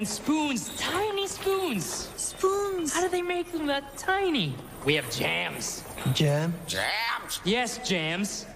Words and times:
And 0.00 0.08
spoons, 0.08 0.74
tiny 0.78 1.26
spoons. 1.26 2.08
Spoons. 2.16 2.94
How 2.94 3.02
do 3.02 3.10
they 3.10 3.20
make 3.20 3.52
them 3.52 3.66
that 3.66 3.98
tiny? 3.98 4.54
We 4.86 4.94
have 4.94 5.10
jams. 5.10 5.84
Jam. 6.14 6.54
Jams. 6.66 7.40
Yes, 7.44 7.86
jams. 7.86 8.46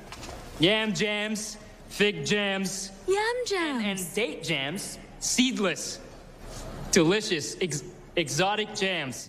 Yam 0.59 0.95
jams, 0.95 1.59
fig 1.89 2.25
jams, 2.25 2.93
Yam 3.07 3.35
jams. 3.47 3.85
and 3.85 4.15
date 4.15 4.43
jams. 4.43 4.99
Seedless. 5.21 6.01
Delicious, 6.93 7.57
ex- 7.61 7.85
exotic 8.17 8.75
jams. 8.75 9.29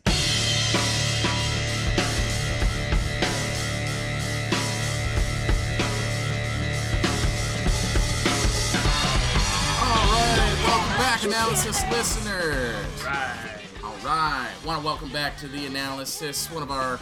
Analysis 11.25 11.81
listeners. 11.89 13.03
Right. 13.03 13.35
All 13.83 13.95
right, 14.05 14.51
want 14.63 14.79
to 14.79 14.85
welcome 14.85 15.09
back 15.11 15.35
to 15.39 15.47
the 15.47 15.65
analysis 15.65 16.51
one 16.51 16.61
of 16.61 16.69
our 16.69 16.99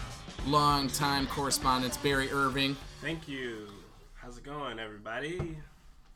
longtime 0.47 1.27
correspondents, 1.27 1.97
Barry 1.97 2.31
Irving. 2.31 2.77
Thank 3.01 3.27
you. 3.27 3.67
How's 4.13 4.37
it 4.37 4.45
going, 4.45 4.79
everybody? 4.79 5.57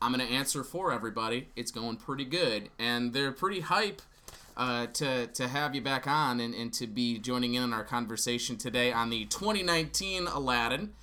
I'm 0.01 0.13
going 0.13 0.25
to 0.25 0.33
answer 0.33 0.63
for 0.63 0.93
everybody. 0.93 1.49
It's 1.57 1.71
going 1.71 1.97
pretty 1.97 2.23
good, 2.23 2.69
and 2.79 3.11
they're 3.11 3.33
pretty 3.33 3.59
hype 3.59 4.01
uh, 4.55 4.87
to 4.87 5.27
to 5.27 5.47
have 5.49 5.75
you 5.75 5.81
back 5.81 6.07
on 6.07 6.39
and, 6.39 6.55
and 6.55 6.71
to 6.75 6.87
be 6.87 7.19
joining 7.19 7.55
in 7.55 7.63
on 7.63 7.73
our 7.73 7.83
conversation 7.83 8.55
today 8.55 8.93
on 8.93 9.09
the 9.09 9.25
2019 9.25 10.27
Aladdin. 10.27 10.93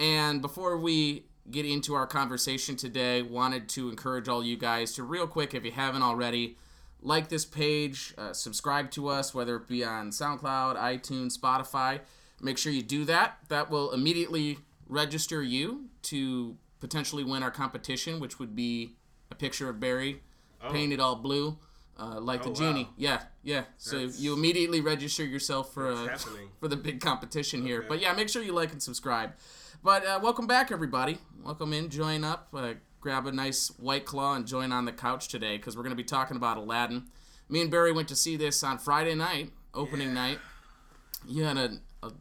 And 0.00 0.40
before 0.40 0.78
we 0.78 1.24
get 1.50 1.66
into 1.66 1.94
our 1.94 2.06
conversation 2.06 2.76
today, 2.76 3.22
wanted 3.22 3.68
to 3.70 3.88
encourage 3.88 4.28
all 4.28 4.42
you 4.42 4.56
guys 4.56 4.92
to 4.94 5.02
real 5.02 5.26
quick, 5.26 5.54
if 5.54 5.64
you 5.64 5.72
haven't 5.72 6.02
already, 6.02 6.56
like 7.04 7.28
this 7.28 7.44
page, 7.44 8.14
uh, 8.18 8.32
subscribe 8.32 8.90
to 8.92 9.08
us, 9.08 9.32
whether 9.34 9.56
it 9.56 9.68
be 9.68 9.84
on 9.84 10.10
SoundCloud, 10.10 10.76
iTunes, 10.76 11.38
Spotify. 11.38 12.00
Make 12.40 12.58
sure 12.58 12.72
you 12.72 12.82
do 12.82 13.04
that. 13.04 13.38
That 13.48 13.70
will 13.70 13.92
immediately 13.92 14.58
register 14.88 15.42
you 15.42 15.86
to 16.04 16.56
potentially 16.80 17.22
win 17.22 17.42
our 17.42 17.50
competition, 17.50 18.20
which 18.20 18.38
would 18.38 18.56
be 18.56 18.96
a 19.30 19.34
picture 19.34 19.68
of 19.68 19.78
Barry 19.78 20.22
painted 20.72 20.98
all 20.98 21.14
blue, 21.16 21.58
uh, 21.98 22.18
like 22.20 22.42
the 22.42 22.48
Oh, 22.50 22.54
genie. 22.54 22.84
wow. 22.84 22.90
Yeah, 22.96 23.22
yeah. 23.42 23.64
So 23.76 23.96
That's- 23.98 24.18
you 24.18 24.32
immediately 24.32 24.80
register 24.80 25.24
yourself 25.24 25.74
for 25.74 25.90
a, 25.90 26.18
for 26.60 26.68
the 26.68 26.76
big 26.76 27.00
competition 27.02 27.66
here. 27.66 27.84
But 27.86 28.00
yeah, 28.00 28.14
make 28.14 28.30
sure 28.30 28.42
you 28.42 28.52
like 28.54 28.72
and 28.72 28.82
subscribe. 28.82 29.34
But 29.82 30.06
uh, 30.06 30.20
welcome 30.22 30.46
back, 30.46 30.72
everybody. 30.72 31.18
Welcome 31.42 31.74
in, 31.74 31.90
join 31.90 32.24
up, 32.24 32.48
uh, 32.54 32.74
grab 33.04 33.26
a 33.26 33.32
nice 33.32 33.68
white 33.78 34.06
claw, 34.06 34.34
and 34.34 34.46
join 34.46 34.72
on 34.72 34.86
the 34.86 34.92
couch 34.92 35.28
today 35.28 35.58
because 35.58 35.76
we're 35.76 35.82
going 35.82 35.90
to 35.90 35.96
be 35.96 36.02
talking 36.02 36.38
about 36.38 36.56
Aladdin. 36.56 37.04
Me 37.50 37.60
and 37.60 37.70
Barry 37.70 37.92
went 37.92 38.08
to 38.08 38.16
see 38.16 38.34
this 38.36 38.64
on 38.64 38.78
Friday 38.78 39.14
night, 39.14 39.50
opening 39.74 40.08
Yeah. 40.08 40.14
night. 40.14 40.38
You 41.28 41.44
had 41.44 41.58
a, 41.58 41.70
a 42.02 42.12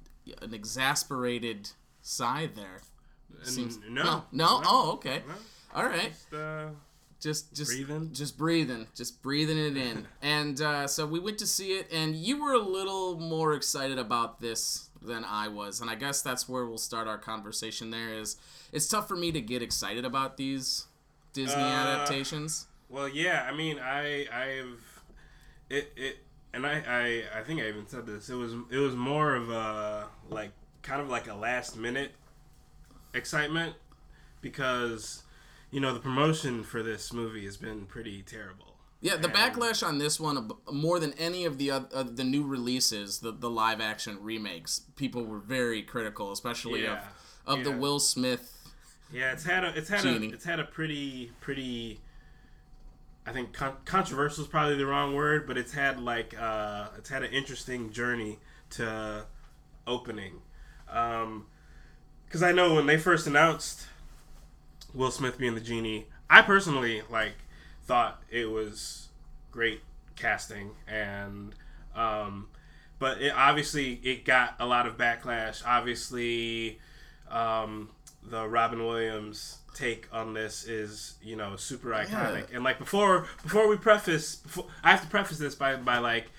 an 0.42 0.54
exasperated 0.54 1.70
sigh 2.02 2.50
there. 2.54 2.82
Seems 3.44 3.80
no. 3.90 4.04
no, 4.04 4.24
no. 4.34 4.62
Oh, 4.66 4.92
okay. 4.96 5.22
No. 5.28 5.34
All 5.74 5.86
right 5.86 6.12
Just, 6.12 6.34
uh, 6.34 6.68
just 7.20 7.54
just 7.56 7.72
Breathing? 7.72 8.10
just 8.14 8.38
breathing 8.38 8.88
just 8.96 9.22
breathing 9.24 9.58
it 9.58 9.76
in 9.76 10.06
and 10.22 10.62
uh, 10.62 10.86
so 10.88 11.06
we 11.06 11.20
went 11.20 11.38
to 11.40 11.48
see 11.48 11.70
it 11.80 11.88
and 11.92 12.16
you 12.16 12.42
were 12.44 12.54
a 12.54 12.60
little 12.60 13.20
more 13.20 13.54
excited 13.54 13.98
about 13.98 14.40
this 14.40 14.90
than 15.06 15.24
i 15.26 15.48
was 15.48 15.82
and 15.82 15.90
i 15.90 15.96
guess 15.96 16.22
that's 16.22 16.48
where 16.48 16.66
we'll 16.66 16.78
start 16.78 17.08
our 17.08 17.18
conversation 17.18 17.90
there 17.92 18.14
is 18.14 18.38
it's 18.72 18.88
tough 18.88 19.08
for 19.08 19.16
me 19.16 19.32
to 19.32 19.42
get 19.42 19.62
excited 19.62 20.06
about 20.06 20.38
these 20.38 20.88
disney 21.34 21.62
Uh, 21.62 21.66
adaptations 21.68 22.68
well, 22.90 23.10
yeah. 23.10 23.48
I 23.52 23.56
mean, 23.56 23.80
I, 23.80 24.28
I've, 24.32 25.02
it, 25.68 25.92
it, 25.96 26.18
and 26.54 26.64
I, 26.64 26.84
I, 26.88 27.40
I 27.40 27.44
think 27.44 27.60
I 27.60 27.68
even 27.68 27.88
said 27.88 28.06
this. 28.06 28.30
It 28.30 28.36
was, 28.36 28.54
it 28.70 28.78
was 28.78 28.96
more 28.96 29.34
of 29.34 29.50
a 29.50 30.06
like, 30.30 30.52
kind 30.84 31.02
of 31.02 31.10
like 31.10 31.28
a 31.28 31.34
last 31.34 31.76
minute 31.76 32.12
excitement 33.16 33.74
because, 34.42 35.24
you 35.72 35.80
know, 35.80 35.92
the 35.92 36.00
promotion 36.00 36.64
for 36.64 36.84
this 36.84 37.12
movie 37.12 37.46
has 37.46 37.58
been 37.58 37.88
pretty 37.88 38.22
terrible. 38.22 38.73
Yeah 39.04 39.16
the 39.18 39.28
backlash 39.28 39.86
on 39.88 40.00
this 40.00 40.20
one 40.20 40.50
more 40.72 41.00
than 41.00 41.14
any 41.14 41.46
of 41.46 41.58
the 41.60 41.70
of 41.70 42.16
the 42.16 42.24
new 42.24 42.44
releases 42.44 43.20
the, 43.20 43.32
the 43.32 43.50
live 43.50 43.80
action 43.80 44.18
remakes 44.22 44.82
people 44.96 45.24
were 45.24 45.38
very 45.40 45.84
critical 45.84 46.32
especially 46.32 46.84
Yeah, 46.84 47.02
of 47.46 47.60
of 47.60 47.64
the 47.64 47.72
will 47.72 48.00
smith 48.00 48.50
Yeah, 49.12 49.32
it's 49.34 49.44
had 49.46 49.64
a 49.64 49.78
it's 49.78 49.90
had 49.90 50.02
Genie. 50.02 50.32
a 50.32 50.34
it's 50.34 50.46
had 50.46 50.60
a 50.60 50.64
pretty 50.64 51.32
pretty. 51.40 52.00
I 53.26 53.32
think 53.32 53.54
con- 53.54 53.78
controversial 53.86 54.44
is 54.44 54.50
probably 54.50 54.76
the 54.76 54.86
wrong 54.86 55.14
word, 55.16 55.46
but 55.48 55.58
it's 55.58 55.72
had 55.74 56.00
like 56.00 56.34
uh, 56.40 56.88
it's 56.98 57.10
had 57.10 57.24
an 57.24 57.32
interesting 57.32 57.92
journey 57.92 58.40
to 58.72 59.26
opening. 59.88 60.42
Because 60.86 62.42
I 62.44 62.52
know 62.52 62.74
when 62.74 62.86
they 62.86 62.98
first 62.98 63.28
announced 63.28 63.88
Will 64.94 65.12
Smith 65.12 65.38
being 65.38 65.56
the 65.56 65.62
genie, 65.62 66.08
I 66.30 66.42
personally 66.42 67.02
like 67.10 67.36
thought 67.86 68.24
it 68.30 68.50
was 68.50 69.10
great 69.52 69.82
casting 70.16 70.72
and. 70.88 71.54
Um, 71.96 72.48
but 73.04 73.22
it 73.22 73.34
obviously 73.36 74.00
it 74.04 74.24
got 74.24 74.56
a 74.60 74.66
lot 74.66 74.88
of 74.88 74.98
backlash. 74.98 75.62
Obviously, 75.68 76.80
um, 77.30 77.90
the 78.24 78.48
Robin 78.48 78.86
Williams 78.86 79.58
take 79.76 80.08
on 80.14 80.34
this 80.34 80.66
is 80.66 81.16
you 81.22 81.36
know 81.36 81.58
super 81.58 81.90
iconic. 81.90 82.54
And 82.54 82.64
like 82.64 82.80
before 82.80 83.28
before 83.42 83.68
we 83.68 83.76
preface, 83.76 84.36
before, 84.36 84.68
I 84.84 84.92
have 84.92 85.02
to 85.02 85.08
preface 85.08 85.38
this 85.38 85.54
by 85.54 85.76
by 85.76 85.98
like 85.98 86.32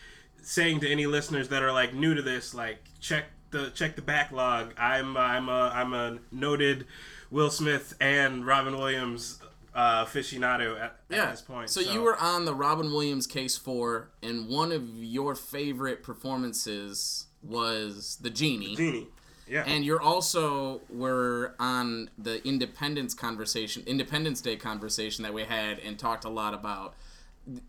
saying 0.42 0.80
to 0.80 0.90
any 0.90 1.04
listeners 1.06 1.48
that 1.48 1.62
are 1.62 1.70
like 1.72 1.92
new 1.92 2.14
to 2.14 2.22
this, 2.22 2.54
like 2.54 2.78
check 2.98 3.24
the 3.50 3.70
check 3.74 3.96
the 3.96 4.02
backlog. 4.02 4.72
I'm 4.78 5.18
I'm 5.18 5.50
a 5.50 5.70
I'm 5.74 5.92
a 5.92 6.18
noted 6.32 6.86
Will 7.30 7.50
Smith 7.50 7.94
and 8.00 8.46
Robin 8.46 8.78
Williams 8.78 9.38
uh, 9.74 10.04
aficionado 10.04 10.80
at, 10.80 10.96
at 11.10 11.30
this 11.30 11.42
point. 11.42 11.70
So, 11.70 11.80
you 11.80 12.02
were 12.02 12.16
on 12.18 12.44
the 12.44 12.54
Robin 12.54 12.92
Williams 12.92 13.26
case 13.26 13.56
for, 13.56 14.10
and 14.22 14.48
one 14.48 14.72
of 14.72 14.82
your 15.02 15.34
favorite 15.34 16.02
performances 16.02 17.26
was 17.42 18.18
the 18.20 18.30
genie. 18.30 18.76
genie. 18.76 19.08
Yeah. 19.46 19.64
And 19.66 19.84
you're 19.84 20.00
also 20.00 20.80
were 20.88 21.54
on 21.58 22.08
the 22.16 22.46
Independence 22.46 23.12
conversation, 23.12 23.82
Independence 23.86 24.40
Day 24.40 24.56
conversation 24.56 25.22
that 25.22 25.34
we 25.34 25.44
had, 25.44 25.78
and 25.80 25.98
talked 25.98 26.24
a 26.24 26.30
lot 26.30 26.54
about 26.54 26.94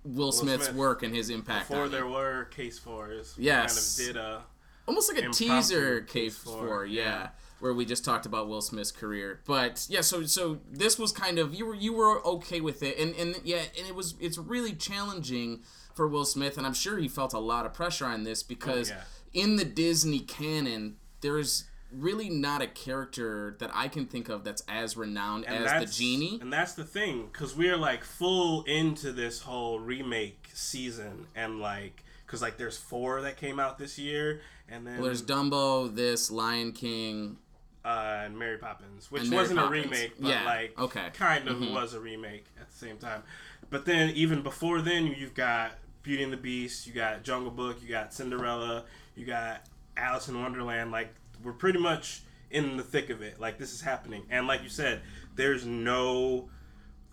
Will 0.05 0.31
Smith's 0.31 0.67
Smith. 0.67 0.77
work 0.77 1.03
and 1.03 1.13
his 1.13 1.29
impact 1.29 1.67
before 1.67 1.89
there 1.89 2.05
it. 2.05 2.09
were 2.09 2.45
case 2.45 2.79
fours. 2.79 3.35
Yes. 3.37 3.97
Kind 3.97 4.09
of 4.09 4.15
did 4.15 4.21
a 4.21 4.43
almost 4.87 5.13
like 5.13 5.23
a 5.23 5.29
teaser 5.29 6.01
case 6.01 6.37
for, 6.37 6.85
yeah, 6.85 7.03
yeah. 7.03 7.27
Where 7.65 7.73
we 7.73 7.83
just 7.83 8.05
talked 8.05 8.27
about 8.27 8.47
Will 8.47 8.61
Smith's 8.61 8.91
career. 8.91 9.41
But 9.45 9.87
yeah, 9.89 10.01
so 10.01 10.23
so 10.25 10.59
this 10.71 10.99
was 10.99 11.11
kind 11.11 11.39
of 11.39 11.55
you 11.55 11.65
were 11.65 11.73
you 11.73 11.93
were 11.93 12.23
okay 12.25 12.61
with 12.61 12.83
it, 12.83 12.99
and 12.99 13.15
and 13.15 13.41
yeah, 13.43 13.63
and 13.77 13.87
it 13.87 13.95
was 13.95 14.13
it's 14.19 14.37
really 14.37 14.73
challenging 14.73 15.61
for 15.95 16.07
Will 16.07 16.25
Smith, 16.25 16.57
and 16.59 16.67
I'm 16.67 16.75
sure 16.75 16.99
he 16.99 17.07
felt 17.07 17.33
a 17.33 17.39
lot 17.39 17.65
of 17.65 17.73
pressure 17.73 18.05
on 18.05 18.23
this 18.23 18.43
because 18.43 18.91
Oh, 18.91 18.95
yeah. 19.33 19.41
in 19.43 19.55
the 19.55 19.65
Disney 19.65 20.19
canon, 20.19 20.97
there's 21.21 21.63
really 21.91 22.29
not 22.29 22.61
a 22.61 22.67
character 22.67 23.55
that 23.59 23.71
I 23.73 23.87
can 23.87 24.05
think 24.05 24.29
of 24.29 24.43
that's 24.43 24.61
as 24.67 24.95
renowned 24.95 25.45
and 25.45 25.63
as 25.65 25.87
the 25.89 26.03
genie. 26.03 26.37
And 26.41 26.53
that's 26.53 26.73
the 26.73 26.83
thing, 26.83 27.29
because 27.31 27.55
we're 27.55 27.77
like 27.77 28.03
full 28.03 28.61
into 28.63 29.11
this 29.11 29.39
whole 29.41 29.79
remake 29.79 30.49
season, 30.53 31.25
and 31.35 31.59
like, 31.59 32.03
because 32.27 32.43
like 32.43 32.57
there's 32.57 32.77
four 32.77 33.21
that 33.21 33.37
came 33.37 33.59
out 33.59 33.77
this 33.79 33.97
year, 33.97 34.41
and 34.67 34.85
then 34.85 34.95
Well, 34.97 35.05
there's 35.05 35.23
Dumbo, 35.23 35.95
this 35.95 36.29
Lion 36.29 36.73
King. 36.73 37.37
Uh, 37.85 38.23
and 38.25 38.37
Mary 38.37 38.57
Poppins, 38.57 39.11
which 39.11 39.23
Mary 39.29 39.41
wasn't 39.43 39.59
Poppins. 39.59 39.85
a 39.85 39.89
remake, 39.89 40.13
but 40.19 40.29
Yeah, 40.29 40.43
like 40.45 40.79
okay. 40.79 41.11
kind 41.13 41.47
of 41.47 41.57
Mhm. 41.57 41.71
was 41.73 41.93
a 41.93 41.99
remake 41.99 42.45
at 42.59 42.67
the 42.69 42.75
same 42.75 42.97
time. 42.97 43.21
But 43.69 43.85
then 43.85 44.09
even 44.15 44.41
before 44.41 44.81
then, 44.81 45.05
you've 45.07 45.35
got 45.35 45.73
Beauty 46.03 46.23
and 46.23 46.33
the 46.33 46.37
Beast, 46.37 46.87
you 46.87 46.93
got 46.93 47.23
Jungle 47.23 47.51
Book, 47.51 47.81
you 47.81 47.87
got 47.89 48.13
Cinderella, 48.13 48.85
you 49.15 49.25
got 49.25 49.65
Alice 49.95 50.27
in 50.27 50.41
Wonderland. 50.41 50.91
Like 50.91 51.13
we're 51.43 51.53
pretty 51.53 51.79
much 51.79 52.21
in 52.49 52.77
the 52.77 52.83
thick 52.83 53.09
of 53.09 53.21
it. 53.21 53.39
Like 53.39 53.57
this 53.59 53.71
is 53.73 53.81
happening, 53.81 54.25
and 54.29 54.47
like 54.47 54.63
you 54.63 54.69
said, 54.69 55.01
there's 55.35 55.65
no 55.65 56.49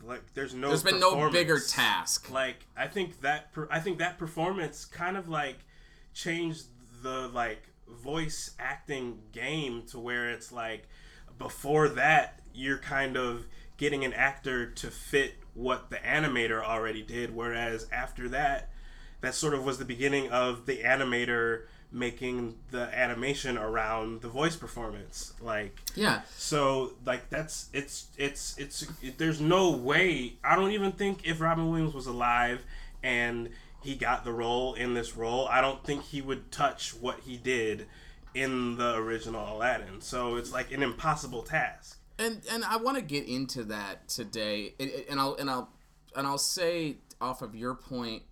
like 0.02 0.22
there's 0.34 0.54
no 0.54 0.68
There's 0.68 0.82
been 0.82 0.98
no 1.00 1.30
bigger 1.30 1.60
task. 1.60 2.30
Like 2.30 2.66
I 2.76 2.86
think 2.88 3.20
that 3.20 3.52
per, 3.52 3.68
I 3.70 3.78
think 3.78 3.98
that 3.98 4.18
performance 4.18 4.84
kind 4.84 5.16
of 5.16 5.28
like 5.28 5.58
changed 6.14 6.64
the 7.02 7.28
like 7.28 7.62
voice 7.92 8.52
acting 8.58 9.18
game 9.32 9.82
to 9.88 9.98
where 9.98 10.30
it's 10.30 10.52
like 10.52 10.88
before 11.38 11.88
that 11.88 12.40
you're 12.54 12.78
kind 12.78 13.16
of 13.16 13.46
getting 13.76 14.04
an 14.04 14.12
actor 14.12 14.66
to 14.66 14.90
fit 14.90 15.34
what 15.54 15.90
the 15.90 15.96
animator 15.96 16.62
already 16.62 17.02
did 17.02 17.34
whereas 17.34 17.86
after 17.92 18.28
that 18.28 18.70
that 19.20 19.34
sort 19.34 19.54
of 19.54 19.64
was 19.64 19.78
the 19.78 19.84
beginning 19.84 20.30
of 20.30 20.66
the 20.66 20.78
animator 20.78 21.62
making 21.92 22.56
the 22.70 22.82
animation 22.98 23.58
around 23.58 24.22
the 24.22 24.28
voice 24.28 24.56
performance 24.56 25.34
like 25.40 25.78
Yeah, 25.94 26.22
so 26.36 26.94
like 27.04 27.28
that's 27.28 27.68
it's 27.72 28.06
it's 28.16 28.56
it's 28.58 28.86
it, 29.02 29.18
there's 29.18 29.40
no 29.40 29.70
way 29.70 30.34
I 30.42 30.56
don't 30.56 30.72
even 30.72 30.92
think 30.92 31.26
if 31.26 31.40
Robin 31.40 31.70
Williams 31.70 31.94
was 31.94 32.06
alive 32.06 32.64
and 33.02 33.50
he 33.82 33.94
got 33.94 34.24
the 34.24 34.32
role 34.32 34.74
in 34.74 34.94
this 34.94 35.16
role, 35.16 35.46
I 35.48 35.60
don't 35.60 35.84
think 35.84 36.04
he 36.04 36.20
would 36.20 36.50
touch 36.52 36.94
what 36.94 37.20
he 37.20 37.36
did 37.36 37.86
in 38.34 38.76
the 38.76 38.94
original 38.94 39.56
Aladdin. 39.56 40.00
So 40.00 40.36
it's 40.36 40.52
like 40.52 40.72
an 40.72 40.82
impossible 40.82 41.42
task. 41.42 41.98
and 42.18 42.42
and 42.50 42.64
I 42.64 42.76
want 42.76 42.96
to 42.96 43.02
get 43.02 43.26
into 43.26 43.64
that 43.64 44.08
today, 44.08 44.74
and, 44.78 44.90
and 45.10 45.20
I'll 45.20 45.34
and 45.34 45.50
I'll 45.50 45.68
and 46.16 46.26
I'll 46.26 46.38
say 46.38 46.96
off 47.20 47.42
of 47.42 47.54
your 47.54 47.74
point. 47.74 48.22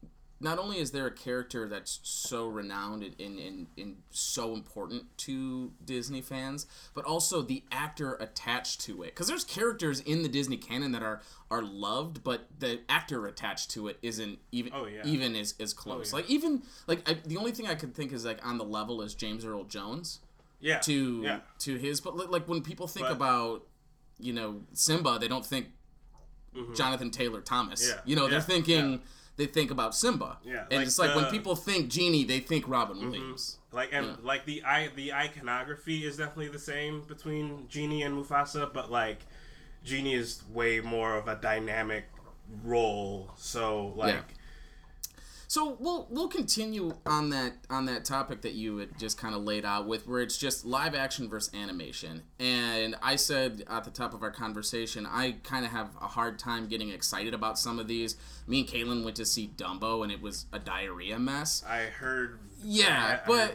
Not 0.43 0.59
only 0.59 0.79
is 0.79 0.93
there 0.93 1.07
a 1.07 1.11
character 1.11 1.69
that's 1.69 2.01
so 2.03 2.49
renowned 2.49 3.03
and, 3.03 3.15
and, 3.21 3.39
and, 3.39 3.67
and 3.77 3.97
so 4.09 4.55
important 4.55 5.05
to 5.19 5.73
Disney 5.85 6.23
fans, 6.23 6.67
but 6.95 7.05
also 7.05 7.43
the 7.43 7.63
actor 7.71 8.15
attached 8.15 8.81
to 8.83 9.03
it. 9.03 9.09
Because 9.09 9.27
there's 9.29 9.45
characters 9.45 10.01
in 10.01 10.23
the 10.23 10.31
Disney 10.31 10.57
canon 10.57 10.93
that 10.93 11.03
are 11.03 11.21
are 11.51 11.63
loved, 11.63 12.25
but 12.25 12.47
the 12.59 12.81
actor 12.89 13.27
attached 13.27 13.71
to 13.73 13.89
it 13.89 13.99
isn't 14.01 14.39
even 14.51 14.73
Oh, 14.75 14.87
yeah. 14.87 15.03
even 15.05 15.37
as, 15.37 15.55
as 15.61 15.75
close. 15.75 16.11
yeah. 16.13 16.17
Like 16.17 16.31
even 16.31 16.63
like 16.87 17.07
I, 17.09 17.19
the 17.27 17.37
only 17.37 17.53
thing 17.53 17.67
I 17.67 17.75
could 17.75 17.95
think 17.95 18.11
is 18.13 18.25
like 18.25 18.45
on 18.47 18.57
the 18.57 18.65
level 18.65 19.03
is 19.03 19.15
James 19.15 19.45
Earl 19.45 19.65
Jones 19.65 20.21
Yeah. 20.61 20.79
to 20.79 21.21
yeah. 21.23 21.41
to 21.61 21.77
his 21.77 22.01
but 22.01 22.31
like 22.31 22.49
when 22.49 22.63
people 22.63 22.87
think 22.87 23.07
But- 23.09 23.13
about 23.17 23.67
you 24.19 24.33
know 24.33 24.63
Simba 24.73 25.19
they 25.21 25.29
don't 25.29 25.45
think 25.45 25.67
Jonathan 26.75 27.11
Taylor 27.11 27.41
Thomas 27.41 27.83
Mm-hmm. 27.83 27.97
Yeah, 27.97 28.03
you 28.07 28.17
know 28.17 28.27
they're 28.29 28.41
thinking. 28.41 29.03
They 29.41 29.47
think 29.47 29.71
about 29.71 29.95
Simba 29.95 30.37
Yeah, 30.45 30.65
and 30.71 30.79
like 30.81 30.87
it's 30.87 30.99
like 30.99 31.15
when 31.15 31.25
the- 31.25 31.29
Mm-hmm. 31.31 31.37
people 31.39 31.57
think 31.57 31.89
Genie 31.89 32.25
they 32.25 32.41
think 32.41 32.69
Robin 32.69 32.99
Williams 33.01 33.57
Like 33.73 33.91
and 33.93 34.07
Yeah. 34.07 34.17
like 34.23 34.45
the 34.45 34.63
i 34.65 34.89
the 34.95 35.13
iconography 35.15 36.05
is 36.05 36.19
definitely 36.19 36.49
the 36.49 36.59
same 36.73 37.03
between 37.09 37.67
Genie 37.69 38.03
and 38.03 38.15
Mufasa, 38.17 38.71
but 38.73 38.91
like 38.91 39.21
Genie 39.83 40.15
is 40.15 40.43
way 40.53 40.81
more 40.81 41.17
of 41.17 41.27
a 41.27 41.37
dynamic 41.37 42.05
role. 42.65 43.31
So 43.37 43.95
like 43.97 44.15
Yeah. 44.15 44.23
So 45.51 45.77
we'll 45.81 46.07
we'll 46.11 46.29
continue 46.29 46.93
on 47.05 47.31
that 47.31 47.55
on 47.69 47.87
that 47.87 48.05
topic 48.05 48.43
that 48.43 48.53
you 48.53 48.77
had 48.77 48.97
just 48.97 49.19
kind 49.19 49.35
of 49.35 49.43
laid 49.43 49.65
out 49.65 49.89
with 49.89 50.07
where 50.07 50.21
it's 50.21 50.39
just 50.39 50.65
live 50.65 50.95
action 50.95 51.29
versus 51.29 51.53
animation. 51.53 52.23
And 52.39 52.95
I 53.03 53.17
said 53.17 53.65
at 53.69 53.83
the 53.83 53.91
top 53.91 54.15
of 54.15 54.23
our 54.23 54.31
conversation, 54.31 55.07
I 55.11 55.39
kind 55.43 55.65
of 55.65 55.73
have 55.73 55.89
a 56.01 56.07
hard 56.07 56.39
time 56.39 56.69
getting 56.69 56.91
excited 56.91 57.35
about 57.35 57.59
some 57.59 57.81
of 57.81 57.89
these. 57.89 58.15
Me 58.47 58.61
and 58.61 58.69
Caitlin 58.69 59.03
went 59.03 59.17
to 59.17 59.25
see 59.27 59.51
Dumbo 59.57 60.05
and 60.05 60.13
it 60.13 60.23
was 60.23 60.47
a 60.53 60.61
diarrhea 60.61 61.19
mess. 61.19 61.65
I 61.69 61.81
heard 61.87 62.39
Yeah, 62.63 62.87
I, 63.27 63.33
I 63.33 63.39
heard 63.49 63.55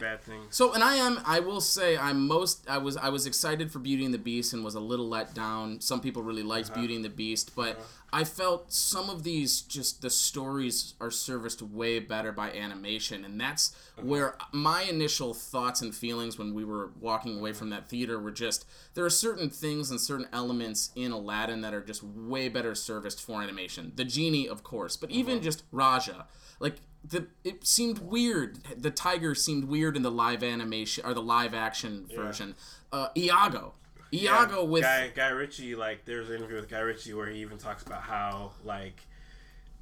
so 0.50 0.74
and 0.74 0.84
I 0.84 0.96
am 0.96 1.18
I 1.24 1.40
will 1.40 1.62
say 1.62 1.96
I'm 1.96 2.26
most 2.26 2.68
I 2.68 2.76
was 2.76 2.98
I 2.98 3.08
was 3.08 3.24
excited 3.24 3.72
for 3.72 3.78
Beauty 3.78 4.04
and 4.04 4.12
the 4.12 4.18
Beast 4.18 4.52
and 4.52 4.62
was 4.62 4.74
a 4.74 4.80
little 4.80 5.08
let 5.08 5.32
down. 5.32 5.80
Some 5.80 6.00
people 6.00 6.22
really 6.22 6.42
liked 6.42 6.68
Uh-huh. 6.68 6.80
Beauty 6.80 6.94
and 6.96 7.04
the 7.06 7.08
Beast, 7.08 7.56
but 7.56 7.80
I 8.16 8.24
felt 8.24 8.72
some 8.72 9.10
of 9.10 9.24
these 9.24 9.60
just 9.60 10.00
the 10.00 10.08
stories 10.08 10.94
are 11.02 11.10
serviced 11.10 11.60
way 11.60 11.98
better 11.98 12.32
by 12.32 12.50
animation 12.50 13.24
and 13.26 13.38
that's 13.38 13.74
Uh-huh. 13.98 14.06
where 14.06 14.38
my 14.52 14.82
initial 14.84 15.34
thoughts 15.34 15.82
and 15.82 15.94
feelings 15.94 16.38
when 16.38 16.54
we 16.54 16.64
were 16.64 16.92
walking 16.98 17.38
away 17.38 17.52
from 17.52 17.68
that 17.70 17.90
theater 17.90 18.18
were 18.18 18.30
just 18.30 18.64
there 18.94 19.04
are 19.04 19.10
certain 19.10 19.50
things 19.50 19.90
and 19.90 20.00
certain 20.00 20.28
elements 20.32 20.90
in 20.94 21.12
Aladdin 21.12 21.60
that 21.60 21.74
are 21.74 21.82
just 21.82 22.02
way 22.02 22.48
better 22.48 22.74
serviced 22.74 23.20
for 23.20 23.42
animation. 23.42 23.92
The 23.96 24.04
genie 24.06 24.48
of 24.48 24.62
course, 24.62 24.96
but 24.96 25.10
Uh-huh. 25.10 25.18
even 25.20 25.42
just 25.42 25.64
Rajah 25.70 26.26
like 26.58 26.76
the 27.04 27.26
it 27.44 27.66
seemed 27.66 27.98
weird. 27.98 28.50
The 28.78 28.90
tiger 28.90 29.34
seemed 29.34 29.64
weird 29.64 29.94
in 29.94 30.02
the 30.02 30.10
live 30.10 30.42
animation 30.42 31.04
or 31.04 31.12
the 31.12 31.22
live 31.22 31.52
action 31.52 32.06
version. 32.16 32.54
Uh, 32.90 33.08
Iago, 33.14 33.74
Iago 34.12 34.64
with 34.64 34.82
Guy 34.82 35.08
Guy 35.14 35.28
Ritchie, 35.28 35.74
like 35.74 36.04
there's 36.04 36.28
an 36.28 36.36
interview 36.36 36.56
with 36.56 36.68
Guy 36.68 36.80
Ritchie 36.80 37.14
where 37.14 37.26
he 37.28 37.40
even 37.40 37.58
talks 37.58 37.82
about 37.82 38.02
how 38.02 38.52
like 38.64 39.00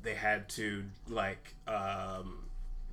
they 0.03 0.15
had 0.15 0.49
to 0.50 0.85
like 1.09 1.55
um 1.69 2.41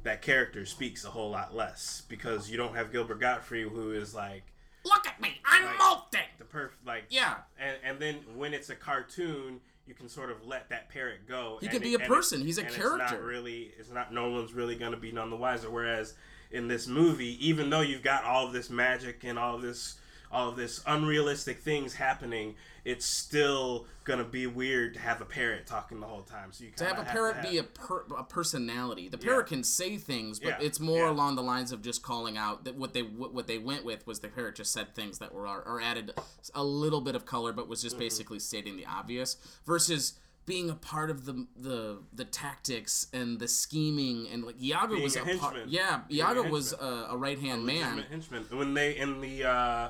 that 0.04 0.22
character 0.22 0.66
speaks 0.66 1.06
a 1.06 1.10
whole 1.10 1.30
lot 1.30 1.56
less 1.56 2.02
because 2.10 2.50
you 2.50 2.58
don't 2.58 2.76
have 2.76 2.92
Gilbert 2.92 3.20
Gottfried 3.20 3.68
who 3.68 3.92
is 3.92 4.14
like 4.16 4.44
look 4.84 5.08
at 5.08 5.22
me, 5.22 5.40
I'm 5.46 5.64
Like- 5.66 5.78
molting. 5.78 6.22
the 6.40 6.46
perf 6.46 6.70
like 6.86 7.04
Yeah, 7.10 7.36
and 7.60 7.78
and 7.84 8.00
then 8.00 8.16
when 8.36 8.54
it's 8.54 8.70
a 8.70 8.76
cartoon 8.76 9.62
you 9.88 9.94
can 9.94 10.08
sort 10.10 10.32
of 10.32 10.46
let 10.46 10.70
that 10.70 10.90
parrot 10.90 11.28
go 11.28 11.58
He 11.60 11.68
and 11.68 11.74
can 11.74 11.82
be 11.82 11.90
it- 11.94 12.00
a 12.00 12.04
and 12.04 12.04
it- 12.04 12.08
person. 12.16 12.42
He's 12.42 12.58
a 12.58 12.62
and 12.62 12.68
it's 12.70 12.78
character. 12.78 12.98
not 12.98 13.22
really 13.22 13.72
it's 13.78 13.90
not 13.92 14.14
no 14.14 14.30
one's 14.30 14.54
really 14.54 14.76
going 14.76 14.92
to 14.92 14.98
be 14.98 15.12
none 15.12 15.30
the 15.30 15.36
wiser 15.36 15.70
whereas 15.70 16.14
in 16.52 16.68
this 16.68 16.88
movie 16.88 17.38
even 17.48 17.70
though 17.70 17.82
you've 17.82 18.04
got 18.04 18.24
all 18.24 18.48
of 18.48 18.54
this 18.54 18.70
magic 18.70 19.24
and 19.24 19.38
all 19.40 19.56
of 19.56 19.62
this 19.62 19.96
all 20.32 20.50
of 20.50 20.56
this 20.56 20.82
unrealistic 20.88 21.60
things 21.60 21.96
happening 21.96 22.56
it's 22.84 23.06
still 23.06 23.86
going 24.06 24.18
to 24.18 24.26
be 24.26 24.48
weird 24.48 24.96
to 24.96 25.00
have 25.00 25.22
a 25.22 25.26
parrot 25.26 25.68
talking 25.68 26.00
the 26.00 26.06
whole 26.08 26.24
time 26.24 26.52
so 26.52 26.64
you 26.64 26.72
to 26.76 26.84
have 26.84 26.98
a 26.98 27.04
parrot 27.04 27.42
be 27.44 27.60
a, 27.60 27.64
per, 27.64 28.04
a 28.18 28.24
personality. 28.24 29.08
The 29.08 29.20
parrot 29.20 29.48
can 29.48 29.64
say 29.64 29.98
things, 29.98 30.40
but 30.40 30.60
Yeah, 30.60 30.66
it's 30.66 30.80
more 30.80 31.06
yeah. 31.06 31.12
along 31.12 31.36
the 31.36 31.44
lines 31.44 31.72
of 31.72 31.84
just 31.84 32.02
calling 32.02 32.38
out 32.38 32.64
that 32.66 32.76
what 32.76 32.94
they 32.96 33.02
what, 33.02 33.46
they 33.46 33.60
went 33.60 33.86
with 33.86 34.08
was 34.08 34.20
the 34.22 34.30
parrot 34.30 34.56
just 34.56 34.74
said 34.74 34.96
things 34.96 35.20
that 35.20 35.32
were 35.32 35.46
or 35.48 35.80
added 35.80 36.14
a 36.56 36.64
little 36.64 37.02
bit 37.02 37.14
of 37.14 37.26
color, 37.26 37.54
but 37.54 37.68
was 37.68 37.82
just 37.84 37.96
Mm-hmm. 37.96 38.04
basically 38.06 38.40
stating 38.40 38.78
the 38.78 38.86
obvious 38.86 39.38
versus. 39.66 40.14
Being 40.48 40.72
a 40.72 40.76
part 40.76 41.12
of 41.12 41.26
the 41.26 41.46
the 41.56 42.00
the 42.12 42.26
tactics 42.26 43.06
and 43.14 43.40
the 43.40 43.48
scheming 43.48 44.28
and 44.34 44.44
like 44.44 44.60
Iago 44.60 44.94
Being 44.96 45.04
was 45.04 45.16
a 45.16 45.22
a, 45.22 45.38
part, 45.38 45.56
yeah 45.68 46.02
a 46.10 46.14
Iago 46.14 46.50
was 46.50 46.74
a, 46.74 47.08
a 47.12 47.16
right 47.16 47.38
hand 47.40 47.64
man 47.64 48.04
henchman. 48.10 48.46
When 48.50 48.74
they 48.74 48.98
in 48.98 49.22
the 49.22 49.44
uh, 49.48 49.90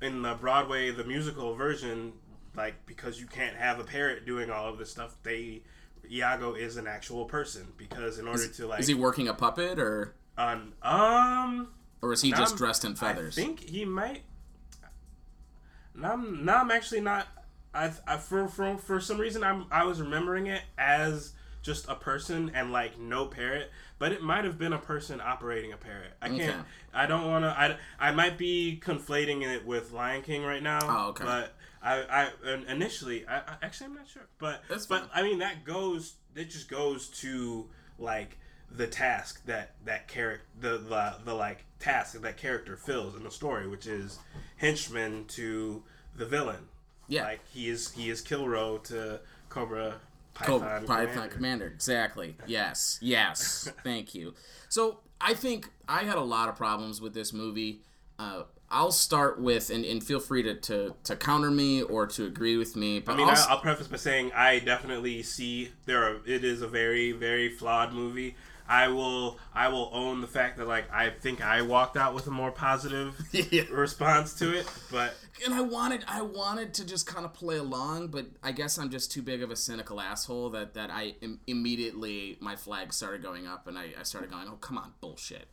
in 0.00 0.22
the 0.22 0.34
Broadway 0.34 0.90
the 0.90 1.04
musical 1.04 1.54
version, 1.54 2.12
like 2.56 2.74
because 2.86 3.20
you 3.20 3.26
can't 3.26 3.56
have 3.56 3.78
a 3.80 3.84
parrot 3.84 4.26
doing 4.26 4.50
all 4.50 4.68
of 4.68 4.78
this 4.78 4.90
stuff, 4.90 5.16
they 5.22 5.62
Iago 6.10 6.54
is 6.54 6.76
an 6.76 6.86
actual 6.86 7.24
person 7.24 7.68
because 7.76 8.18
in 8.18 8.26
order 8.28 8.48
to 8.48 8.66
like 8.66 8.80
is 8.80 8.86
he 8.86 8.94
working 8.94 9.28
a 9.28 9.34
puppet 9.34 9.78
or 9.78 10.14
on 10.36 10.72
um 10.82 11.68
or 12.00 12.12
is 12.12 12.22
he 12.22 12.30
just 12.30 12.52
I'm- 12.52 12.56
dressed 12.58 12.84
in 12.84 12.94
feathers 12.94 13.36
I 13.38 13.42
think 13.42 13.60
he 13.60 13.84
might. 13.84 14.22
Now 15.94 16.12
I'm 16.12 16.44
now 16.44 16.58
I'm 16.58 16.70
actually 16.70 17.00
not. 17.00 17.26
I, 17.74 17.92
I 18.06 18.16
for 18.16 18.48
for 18.48 18.78
for 18.78 19.00
some 19.00 19.18
reason 19.18 19.42
I'm 19.44 19.66
I 19.70 19.84
was 19.84 20.00
remembering 20.00 20.46
it 20.46 20.62
as 20.78 21.32
just 21.62 21.88
a 21.88 21.94
person 21.94 22.50
and 22.54 22.72
like 22.72 22.98
no 22.98 23.26
parrot, 23.26 23.70
but 23.98 24.12
it 24.12 24.22
might 24.22 24.44
have 24.44 24.58
been 24.58 24.72
a 24.72 24.78
person 24.78 25.20
operating 25.20 25.72
a 25.72 25.76
parrot. 25.76 26.12
I 26.22 26.28
can't. 26.28 26.42
Okay. 26.42 26.58
I 26.94 27.06
don't 27.06 27.26
want 27.26 27.44
to. 27.44 27.48
I, 27.48 27.76
I 27.98 28.12
might 28.12 28.38
be 28.38 28.80
conflating 28.84 29.42
it 29.42 29.66
with 29.66 29.92
Lion 29.92 30.22
King 30.22 30.44
right 30.44 30.62
now. 30.62 30.78
Oh, 30.82 31.08
okay. 31.10 31.24
But 31.24 31.54
I 31.82 32.30
I 32.44 32.52
initially 32.68 33.26
I, 33.26 33.38
I 33.38 33.56
actually 33.62 33.86
I'm 33.86 33.94
not 33.94 34.08
sure, 34.08 34.26
but 34.38 34.62
That's 34.68 34.86
but 34.86 35.00
fine. 35.00 35.10
I 35.14 35.22
mean 35.22 35.38
that 35.38 35.64
goes. 35.64 36.14
It 36.34 36.50
just 36.50 36.68
goes 36.68 37.08
to 37.20 37.68
like 37.98 38.38
the 38.70 38.86
task 38.86 39.44
that 39.46 39.74
that 39.84 40.08
character 40.08 40.46
the, 40.60 40.78
the 40.78 41.14
the 41.24 41.34
like 41.34 41.64
task 41.80 42.12
that 42.14 42.22
that 42.22 42.36
character 42.36 42.76
fills 42.76 43.14
in 43.16 43.24
the 43.24 43.30
story, 43.30 43.66
which 43.68 43.86
is 43.86 44.18
henchman 44.56 45.24
to 45.26 45.82
the 46.16 46.26
villain. 46.26 46.68
Yeah. 47.10 47.24
like 47.24 47.40
he 47.48 47.68
is 47.68 47.92
he 47.92 48.10
is 48.10 48.22
Kilro 48.22 48.82
to 48.84 49.20
Cobra 49.48 49.94
Oh, 50.46 50.60
Python. 50.60 50.86
Python 50.86 50.86
Commander. 50.86 51.28
Commander. 51.28 51.66
Exactly. 51.66 52.36
Yes. 52.46 52.98
Yes. 53.00 53.70
Thank 53.84 54.14
you. 54.14 54.34
So 54.68 55.00
I 55.20 55.34
think 55.34 55.70
I 55.88 56.00
had 56.00 56.16
a 56.16 56.22
lot 56.22 56.48
of 56.48 56.56
problems 56.56 57.00
with 57.00 57.14
this 57.14 57.32
movie. 57.32 57.82
Uh, 58.18 58.44
I'll 58.70 58.92
start 58.92 59.40
with, 59.40 59.70
and, 59.70 59.84
and 59.84 60.04
feel 60.04 60.20
free 60.20 60.42
to, 60.42 60.54
to, 60.54 60.94
to 61.04 61.16
counter 61.16 61.50
me 61.50 61.82
or 61.82 62.06
to 62.08 62.26
agree 62.26 62.56
with 62.56 62.76
me. 62.76 63.00
But 63.00 63.14
I 63.14 63.16
mean, 63.16 63.28
I'll, 63.28 63.46
I'll 63.48 63.60
preface 63.60 63.86
by 63.86 63.96
saying 63.96 64.32
I 64.34 64.58
definitely 64.58 65.22
see 65.22 65.70
there 65.86 66.04
are. 66.04 66.16
It 66.26 66.44
is 66.44 66.60
a 66.60 66.68
very, 66.68 67.12
very 67.12 67.48
flawed 67.48 67.92
movie. 67.92 68.36
I 68.68 68.88
will, 68.88 69.38
I 69.54 69.68
will 69.68 69.90
own 69.94 70.20
the 70.20 70.26
fact 70.26 70.58
that 70.58 70.68
like 70.68 70.92
I 70.92 71.10
think 71.10 71.40
I 71.44 71.62
walked 71.62 71.96
out 71.96 72.14
with 72.14 72.26
a 72.26 72.30
more 72.30 72.50
positive 72.52 73.16
Yeah. 73.32 73.62
response 73.70 74.34
to 74.40 74.56
it, 74.58 74.66
but 74.90 75.14
and 75.44 75.54
I 75.54 75.62
wanted 75.62 76.04
I 76.06 76.22
wanted 76.22 76.74
to 76.74 76.84
just 76.86 77.06
kind 77.06 77.24
of 77.24 77.32
play 77.32 77.56
along, 77.56 78.08
but 78.08 78.26
I 78.42 78.52
guess 78.52 78.76
I'm 78.78 78.90
just 78.90 79.10
too 79.10 79.22
big 79.22 79.42
of 79.42 79.50
a 79.50 79.56
cynical 79.56 80.00
asshole 80.00 80.50
that 80.50 80.74
that 80.74 80.90
I 80.90 81.14
Im- 81.22 81.40
immediately 81.46 82.36
my 82.40 82.56
flag 82.56 82.92
started 82.92 83.22
going 83.22 83.46
up, 83.46 83.66
and 83.66 83.78
I, 83.78 83.90
I 83.98 84.02
started 84.02 84.30
going, 84.30 84.48
oh 84.48 84.56
come 84.56 84.76
on, 84.76 84.92
bullshit. 85.00 85.48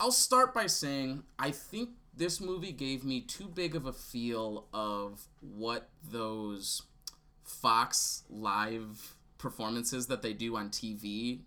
I'll 0.00 0.10
start 0.10 0.54
by 0.54 0.66
saying 0.66 1.24
I 1.38 1.50
think 1.50 1.90
this 2.16 2.40
movie 2.40 2.72
gave 2.72 3.04
me 3.04 3.20
too 3.20 3.46
big 3.48 3.74
of 3.76 3.86
a 3.86 3.92
feel 3.92 4.68
of 4.72 5.26
what 5.40 5.90
those 6.08 6.82
Fox 7.42 8.22
live 8.30 9.16
performances 9.38 10.06
that 10.06 10.22
they 10.22 10.32
do 10.32 10.56
on 10.56 10.70
TV, 10.70 11.40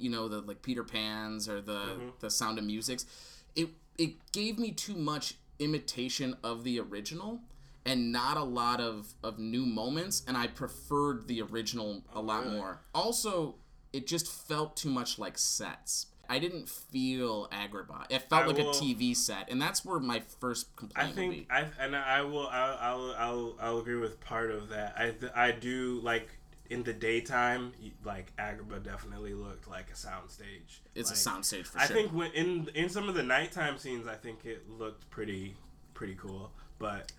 you 0.00 0.10
know, 0.10 0.28
the 0.28 0.40
like 0.40 0.62
Peter 0.62 0.84
Pans 0.84 1.48
or 1.48 1.60
the 1.60 1.72
mm-hmm. 1.72 2.08
the 2.20 2.30
Sound 2.30 2.58
of 2.58 2.64
Music's. 2.64 3.06
It 3.54 3.70
it 3.98 4.32
gave 4.32 4.58
me 4.58 4.72
too 4.72 4.96
much 4.96 5.34
imitation 5.58 6.36
of 6.42 6.64
the 6.64 6.80
original 6.80 7.40
and 7.84 8.12
not 8.12 8.36
a 8.36 8.44
lot 8.44 8.80
of 8.80 9.14
of 9.22 9.38
new 9.38 9.66
moments 9.66 10.22
and 10.26 10.36
I 10.36 10.46
preferred 10.46 11.28
the 11.28 11.42
original 11.42 12.02
a 12.14 12.18
oh, 12.18 12.22
lot 12.22 12.46
more. 12.46 12.80
Also, 12.94 13.56
it 13.92 14.06
just 14.06 14.30
felt 14.30 14.76
too 14.76 14.90
much 14.90 15.18
like 15.18 15.38
sets. 15.38 16.06
I 16.28 16.38
didn't 16.38 16.68
feel 16.68 17.48
Agrabah. 17.48 18.06
It 18.08 18.22
felt 18.22 18.44
I 18.44 18.46
like 18.46 18.58
will- 18.58 18.70
a 18.70 18.74
TV 18.74 19.16
set, 19.16 19.50
and 19.50 19.60
that's 19.60 19.84
where 19.84 19.98
my 19.98 20.22
first 20.38 20.68
I 20.74 20.78
complaint 20.78 21.08
would 21.08 21.16
think 21.16 21.32
be. 21.32 21.46
I 21.50 21.66
and 21.80 21.96
I 21.96 22.22
will 22.22 22.46
I'll, 22.46 22.78
I'll 22.80 23.14
I'll 23.18 23.56
I'll 23.60 23.78
agree 23.78 23.96
with 23.96 24.20
part 24.20 24.52
of 24.52 24.68
that. 24.68 24.94
I 24.96 25.10
th- 25.10 25.32
I 25.34 25.50
do 25.50 26.00
like 26.04 26.28
in 26.70 26.84
the 26.84 26.92
daytime, 26.92 27.72
like 28.04 28.34
Agrabah 28.36 28.82
definitely 28.82 29.34
looked 29.34 29.68
like 29.68 29.90
a 29.90 29.94
soundstage. 29.94 30.78
It's 30.94 31.10
Like, 31.10 31.18
a 31.18 31.40
soundstage 31.40 31.66
for 31.66 31.80
I 31.80 31.86
sure. 31.86 31.96
I 31.96 32.00
think 32.00 32.12
when 32.12 32.30
in 32.32 32.68
in 32.74 32.88
some 32.88 33.08
of 33.08 33.16
the 33.16 33.24
nighttime 33.24 33.76
scenes, 33.76 34.06
I 34.06 34.14
think 34.14 34.46
it 34.46 34.70
looked 34.70 35.10
pretty 35.10 35.56
pretty 35.94 36.14
cool. 36.14 36.52
But 36.78 37.10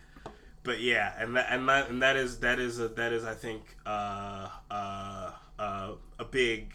but 0.63 0.79
yeah, 0.79 1.13
and 1.19 1.35
that 1.35 1.47
and 1.49 1.67
that 1.67 1.89
and 1.89 2.01
that 2.01 2.15
is 2.15 2.39
that 2.39 2.59
is 2.59 2.79
a, 2.79 2.87
that 2.87 3.11
is 3.11 3.25
I 3.25 3.33
think 3.33 3.75
uh, 3.85 4.47
uh, 4.71 5.31
uh, 5.59 5.91
a 6.17 6.25
big 6.25 6.73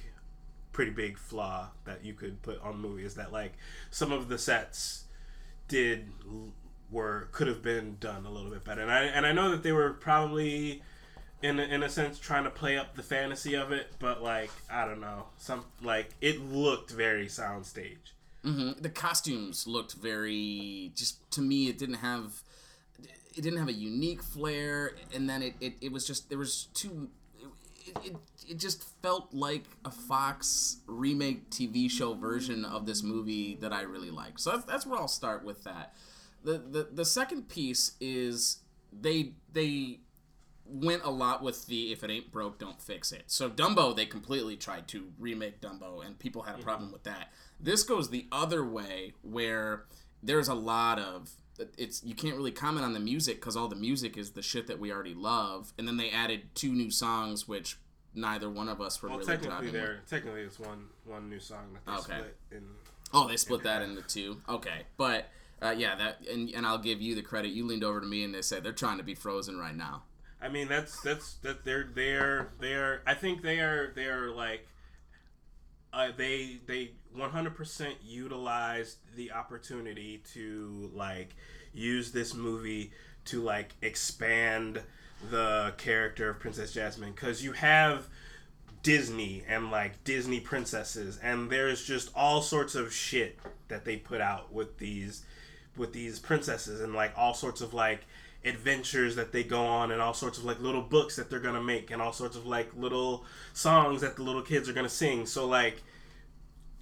pretty 0.73 0.91
big 0.91 1.17
flaw 1.17 1.71
that 1.87 2.05
you 2.05 2.13
could 2.13 2.43
put 2.43 2.61
on 2.61 2.83
the 2.83 2.89
movie 2.89 3.05
is 3.07 3.15
that 3.15 3.33
like 3.33 3.55
some 3.91 4.13
of 4.13 4.29
the 4.29 4.37
sets 4.37 5.05
did 5.69 6.13
were 6.91 7.29
could 7.33 7.47
have 7.47 7.63
been 7.63 7.97
done 7.99 8.27
a 8.27 8.31
little 8.31 8.51
bit 8.51 8.63
better 8.63 8.83
and 8.83 8.91
I 8.91 9.05
and 9.05 9.25
I 9.25 9.33
know 9.33 9.51
that 9.51 9.63
they 9.63 9.73
were 9.73 9.95
probably 9.95 10.83
in 11.43 11.61
a, 11.61 11.63
in 11.65 11.83
a 11.83 11.89
sense 11.89 12.19
trying 12.19 12.45
to 12.45 12.51
play 12.51 12.79
up 12.79 12.95
the 12.97 13.03
fantasy 13.03 13.55
of 13.55 13.73
it 13.73 13.89
but 13.99 14.23
like 14.23 14.51
I 14.71 14.85
don't 14.87 15.01
know 15.01 15.27
some 15.39 15.65
like 15.83 16.11
it 16.21 16.41
looked 16.41 16.91
very 16.91 17.27
soundstage 17.27 18.13
Mhm. 18.45 18.81
The 18.81 18.91
costumes 18.91 19.67
looked 19.67 19.95
very 19.95 20.93
just 20.95 21.29
to 21.33 21.41
me. 21.43 21.69
It 21.69 21.79
didn't 21.79 21.97
have 21.97 22.43
it 23.35 23.43
didn't 23.43 23.59
have 23.59 23.69
a 23.69 23.73
unique 23.73 24.23
flair, 24.23 24.93
and 25.13 25.29
then 25.29 25.43
it, 25.43 25.55
it, 25.61 25.75
it 25.81 25.91
was 25.93 26.07
just 26.07 26.29
there 26.29 26.39
was 26.39 26.69
too. 26.73 27.09
It, 27.87 28.07
it, 28.07 28.17
it 28.51 28.59
just 28.61 28.85
felt 29.03 29.35
like 29.35 29.65
a 29.85 29.91
Fox 29.91 30.77
remake 30.87 31.51
TV 31.51 31.91
show 31.91 32.15
version 32.15 32.65
of 32.65 32.87
this 32.87 33.03
movie 33.03 33.57
that 33.57 33.73
I 33.73 33.83
really 33.83 34.11
like. 34.13 34.39
So 34.39 34.53
that's, 34.53 34.65
that's 34.65 34.87
where 34.87 35.01
I'll 35.01 35.09
start 35.09 35.45
with 35.45 35.65
that. 35.65 35.95
The, 36.45 36.59
the 36.59 36.89
the 36.93 37.05
second 37.05 37.49
piece 37.49 37.93
is 38.01 38.59
they 38.93 39.33
they 39.53 39.99
went 40.69 41.03
a 41.05 41.11
lot 41.11 41.43
with 41.43 41.67
the 41.67 41.93
if 41.93 42.03
it 42.03 42.11
ain't 42.11 42.33
broke 42.33 42.59
don't 42.59 42.81
fix 42.81 43.13
it. 43.13 43.25
So 43.27 43.49
dumbo 43.49 43.95
they 43.95 44.07
completely 44.07 44.57
tried 44.57 44.89
to 44.89 45.13
remake 45.19 45.61
dumbo 45.61 46.05
and 46.05 46.19
people 46.19 46.43
had 46.43 46.59
a 46.59 46.63
problem 46.63 46.93
with 46.93 47.05
that. 47.05 47.33
This 47.61 47.83
goes 47.83 48.11
the 48.11 48.27
other 48.33 48.65
way 48.65 49.13
where 49.23 49.85
there's 50.23 50.49
a 50.49 50.55
lot 50.55 50.99
of 50.99 51.31
it's 51.79 52.03
you 52.05 52.15
can't 52.15 52.37
really 52.37 52.51
comment 52.51 52.85
on 52.85 52.93
the 52.93 53.01
music 53.01 53.37
because 53.37 53.57
all 53.57 53.69
the 53.69 53.77
music 53.77 54.17
is 54.19 54.33
the 54.33 54.43
shit 54.43 54.67
that 54.67 54.79
we 54.79 54.93
already 54.93 55.15
love 55.15 55.73
and 55.79 55.87
then 55.89 55.97
they 55.97 56.11
added 56.11 56.43
two 56.55 56.71
new 56.73 56.91
songs 56.91 57.49
which 57.49 57.79
neither 58.15 58.51
one 58.51 58.69
of 58.69 58.81
us 58.81 59.01
were 59.03 59.09
well 59.09 59.19
really 59.19 59.37
technically 59.37 59.71
there 59.71 60.01
with. 60.01 60.11
technically 60.11 60.43
it's 60.43 60.59
one 60.59 60.87
one 61.05 61.31
new 61.31 61.39
song 61.41 61.73
that 61.73 61.85
they 61.87 61.93
Okay. 61.93 62.03
split 62.23 62.37
in 62.51 62.65
oh 63.15 63.27
they 63.29 63.37
split 63.37 63.63
that 63.63 63.81
into 63.83 64.03
two? 64.03 64.41
Okay. 64.49 64.83
But 64.99 65.29
uh, 65.63 65.75
yeah 65.77 65.95
that 65.95 66.21
and, 66.31 66.51
and 66.51 66.67
i'll 66.67 66.77
give 66.77 67.01
you 67.01 67.15
the 67.15 67.23
credit. 67.23 67.53
You 67.53 67.65
leaned 67.67 67.85
over 67.85 68.01
to 68.01 68.07
me 68.07 68.23
and 68.25 68.35
they 68.35 68.43
said 68.43 68.63
they're 68.63 68.73
trying 68.73 68.99
to 68.99 69.05
be 69.05 69.15
frozen 69.15 69.59
right 69.59 69.75
now 69.77 70.03
I 70.41 70.49
mean, 70.49 70.69
that's 70.69 71.01
that's 71.01 71.35
that 71.43 71.65
they're 71.65 71.89
they're 71.95 72.49
they're. 72.61 73.03
I 73.07 73.15
think 73.15 73.43
they 73.43 73.61
are 73.61 73.93
they 73.95 74.07
are 74.07 74.31
like. 74.31 74.67
Uh, 75.93 76.11
they 76.15 76.59
they 76.67 76.91
100% 77.17 77.95
utilized 78.05 78.99
the 79.17 79.33
opportunity 79.33 80.23
to 80.35 80.91
like 80.95 81.35
use 81.73 82.13
this 82.13 82.35
movie 82.35 82.93
to 83.27 83.41
like 83.41 83.75
expand 83.81 84.83
the 85.31 85.73
character 85.79 86.31
of 86.31 86.39
Princess 86.39 86.73
Jasmine 86.73 87.13
because 87.13 87.43
you 87.43 87.53
have 87.53 88.09
Disney 88.83 89.43
and 89.49 89.71
like 89.71 90.05
Disney 90.05 90.41
princesses 90.41 91.19
and 91.23 91.51
there's 91.51 91.85
just 91.85 92.11
all 92.15 92.43
sorts 92.43 92.75
of 92.75 92.93
shit 92.93 93.39
that 93.69 93.85
they 93.85 93.97
put 93.97 94.21
out 94.21 94.53
with 94.53 94.79
these 94.79 95.25
with 95.77 95.93
these 95.93 96.19
princesses 96.19 96.81
and 96.81 96.95
like 96.95 97.13
all 97.17 97.35
sorts 97.35 97.61
of 97.61 97.75
like 97.75 98.07
adventures 98.45 99.17
that 99.17 99.33
they 99.33 99.43
go 99.43 99.65
on 99.65 99.91
and 99.91 100.01
all 100.01 100.15
sorts 100.15 100.39
of 100.39 100.45
like 100.45 100.61
little 100.61 100.83
books 100.83 101.17
that 101.17 101.29
they're 101.29 101.41
gonna 101.41 101.63
make 101.63 101.91
and 101.91 102.01
all 102.01 102.13
sorts 102.13 102.37
of 102.37 102.47
like 102.47 102.69
little 102.77 103.25
songs 103.53 104.01
that 104.03 104.17
the 104.17 104.23
little 104.23 104.43
kids 104.43 104.69
are 104.69 104.73
gonna 104.73 104.89
sing 104.89 105.27
so 105.27 105.47
like 105.47 105.83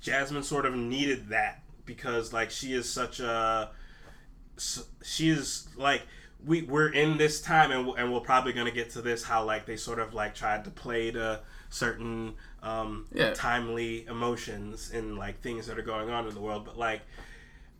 jasmine 0.00 0.42
sort 0.42 0.66
of 0.66 0.74
needed 0.74 1.28
that 1.30 1.62
because 1.86 2.32
like 2.32 2.50
she 2.50 2.74
is 2.74 2.90
such 2.90 3.20
a 3.20 3.70
she 5.02 5.28
is 5.30 5.68
like 5.76 6.02
we 6.44 6.62
we're 6.62 6.92
in 6.92 7.16
this 7.16 7.40
time 7.40 7.70
and, 7.70 7.88
and 7.98 8.12
we're 8.12 8.20
probably 8.20 8.52
gonna 8.52 8.70
get 8.70 8.90
to 8.90 9.00
this 9.00 9.24
how 9.24 9.42
like 9.44 9.64
they 9.66 9.76
sort 9.76 9.98
of 9.98 10.12
like 10.14 10.34
tried 10.34 10.64
to 10.64 10.70
play 10.70 11.10
to 11.10 11.40
certain 11.70 12.34
um 12.62 13.06
Yeah. 13.12 13.32
timely 13.32 14.06
emotions 14.06 14.90
and 14.92 15.16
like 15.18 15.40
things 15.40 15.66
that 15.66 15.78
are 15.78 15.82
going 15.82 16.10
on 16.10 16.28
in 16.28 16.34
the 16.34 16.40
world 16.40 16.64
but 16.66 16.78
like 16.78 17.00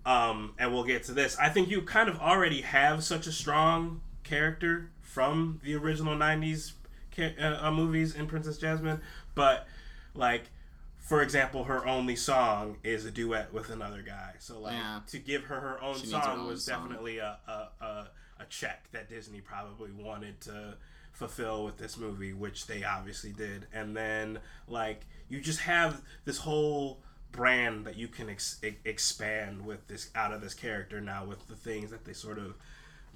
um, 0.07 0.53
and 0.59 0.73
we'll 0.73 0.85
get 0.85 1.05
to 1.05 1.13
this. 1.13 1.37
I 1.39 1.49
think 1.49 1.71
you 1.71 1.83
kind 1.83 2.09
of 2.09 2.19
already 2.19 2.61
have 2.63 3.03
such 3.05 3.27
a 3.27 3.33
strong 3.33 4.01
character 4.23 4.91
from 5.01 5.61
the 5.65 5.75
original 5.75 6.15
'90s 6.17 6.73
uh, 7.19 7.59
uh, 7.61 7.71
movies 7.71 8.15
in 8.15 8.27
Princess 8.27 8.59
Jasmine, 8.59 9.01
but 9.35 9.67
like, 10.15 10.45
for 10.99 11.23
example, 11.23 11.65
her 11.65 11.87
only 11.87 12.17
song 12.17 12.77
is 12.83 13.05
a 13.05 13.11
duet 13.11 13.53
with 13.53 13.71
another 13.71 14.03
guy. 14.03 14.33
So 14.39 14.59
like, 14.61 14.73
Yeah. 14.75 15.01
to 15.09 15.19
give 15.19 15.45
her 15.45 15.61
her 15.61 15.83
own 15.83 15.95
She 15.97 16.03
needs 16.03 16.13
her 16.15 16.23
song 16.23 16.41
own 16.41 16.47
was 16.47 16.65
song. 16.65 16.83
definitely 16.89 17.19
a, 17.19 17.39
a, 17.47 17.85
a 17.85 18.09
a 18.41 18.45
check 18.49 18.91
that 18.91 19.09
Disney 19.09 19.41
probably 19.41 19.93
wanted 19.93 20.41
to 20.41 20.75
fulfill 21.13 21.65
with 21.65 21.77
this 21.79 21.97
movie, 21.97 22.33
which 22.33 22.67
they 22.67 22.83
obviously 22.83 23.31
did. 23.31 23.67
And 23.73 23.97
then 23.97 24.41
like, 24.67 25.07
you 25.29 25.41
just 25.41 25.61
have 25.61 26.03
this 26.25 26.39
whole 26.39 26.99
brand 27.35 27.85
that 27.85 27.97
you 27.97 28.07
can 28.07 28.31
ex- 28.31 28.61
expand 28.85 29.67
with 29.67 29.87
this 29.89 30.11
out 30.15 30.33
of 30.33 30.41
this 30.41 30.55
character 30.55 31.01
now 31.01 31.25
with 31.25 31.47
the 31.49 31.57
things 31.57 31.91
that 31.91 32.05
they 32.05 32.13
sort 32.13 32.39
of 32.39 32.55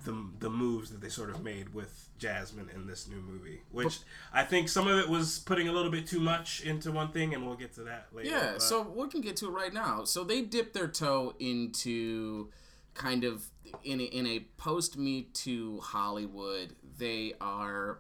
the, 0.05 0.15
the 0.41 0.51
moves 0.51 0.91
that 0.91 1.01
they 1.01 1.09
sort 1.09 1.31
of 1.31 1.43
made 1.43 1.73
with 1.75 2.09
Jasmine 2.19 2.69
in 2.75 2.87
this 2.87 3.09
new 3.09 3.21
movie 3.21 3.61
which 3.73 3.99
I 4.33 4.43
think 4.45 4.69
some 4.69 4.87
of 4.89 4.99
it 4.99 5.09
was 5.09 5.39
putting 5.41 5.69
a 5.69 5.73
little 5.73 5.91
bit 5.91 6.07
too 6.07 6.21
much 6.21 6.63
into 6.63 6.91
one 6.93 7.11
thing 7.13 7.33
and 7.35 7.47
we'll 7.47 7.57
get 7.57 7.75
to 7.77 7.83
that 7.85 8.07
later 8.13 8.29
Yeah, 8.31 8.53
but- 8.55 8.63
so 8.63 8.83
we 8.83 9.09
can 9.09 9.21
get 9.21 9.37
to 9.37 9.47
it 9.47 9.51
right 9.53 9.73
now. 9.73 10.05
So 10.05 10.25
they 10.25 10.43
dip 10.43 10.73
their 10.73 10.89
toe 10.89 11.35
into 11.39 12.49
kind 12.95 13.23
of 13.25 13.47
in 13.85 14.01
a, 14.01 14.05
in 14.05 14.27
a 14.27 14.41
post 14.57 14.97
Me 14.99 15.29
Too 15.33 15.79
Hollywood. 15.81 16.75
They 16.99 17.35
are 17.41 17.99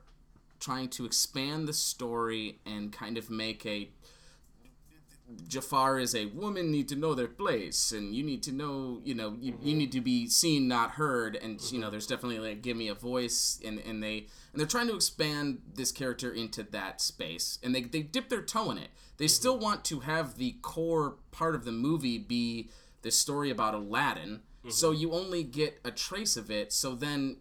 trying 0.58 0.88
to 0.90 1.04
expand 1.04 1.68
the 1.68 1.72
story 1.72 2.58
and 2.66 2.92
kind 2.92 3.16
of 3.18 3.30
make 3.30 3.64
a 3.66 3.90
Jafar 5.46 5.98
is 5.98 6.14
a 6.14 6.26
woman 6.26 6.70
need 6.70 6.88
to 6.88 6.96
know 6.96 7.14
their 7.14 7.28
place 7.28 7.92
and 7.92 8.14
you 8.14 8.22
need 8.22 8.42
to 8.44 8.52
know 8.52 9.00
you 9.04 9.14
know 9.14 9.36
you, 9.38 9.58
you 9.62 9.74
need 9.74 9.92
to 9.92 10.00
be 10.00 10.26
seen 10.26 10.68
not 10.68 10.92
heard 10.92 11.36
and 11.36 11.60
you 11.70 11.78
know 11.78 11.90
there's 11.90 12.06
definitely 12.06 12.38
like 12.38 12.62
give 12.62 12.76
me 12.76 12.88
a 12.88 12.94
voice 12.94 13.60
and 13.64 13.78
and 13.80 14.02
they 14.02 14.26
and 14.52 14.60
they're 14.60 14.66
trying 14.66 14.88
to 14.88 14.94
expand 14.94 15.60
this 15.74 15.92
character 15.92 16.32
into 16.32 16.62
that 16.62 17.00
space 17.00 17.58
and 17.62 17.74
they 17.74 17.82
they 17.82 18.02
dip 18.02 18.28
their 18.28 18.42
toe 18.42 18.70
in 18.70 18.78
it. 18.78 18.88
They 19.18 19.26
mm-hmm. 19.26 19.30
still 19.30 19.58
want 19.58 19.84
to 19.86 20.00
have 20.00 20.36
the 20.36 20.56
core 20.62 21.16
part 21.30 21.54
of 21.54 21.64
the 21.64 21.72
movie 21.72 22.18
be 22.18 22.70
the 23.02 23.10
story 23.10 23.50
about 23.50 23.74
Aladdin 23.74 24.40
mm-hmm. 24.60 24.70
so 24.70 24.92
you 24.92 25.12
only 25.12 25.42
get 25.42 25.78
a 25.84 25.90
trace 25.90 26.36
of 26.36 26.50
it 26.50 26.72
so 26.72 26.94
then 26.94 27.36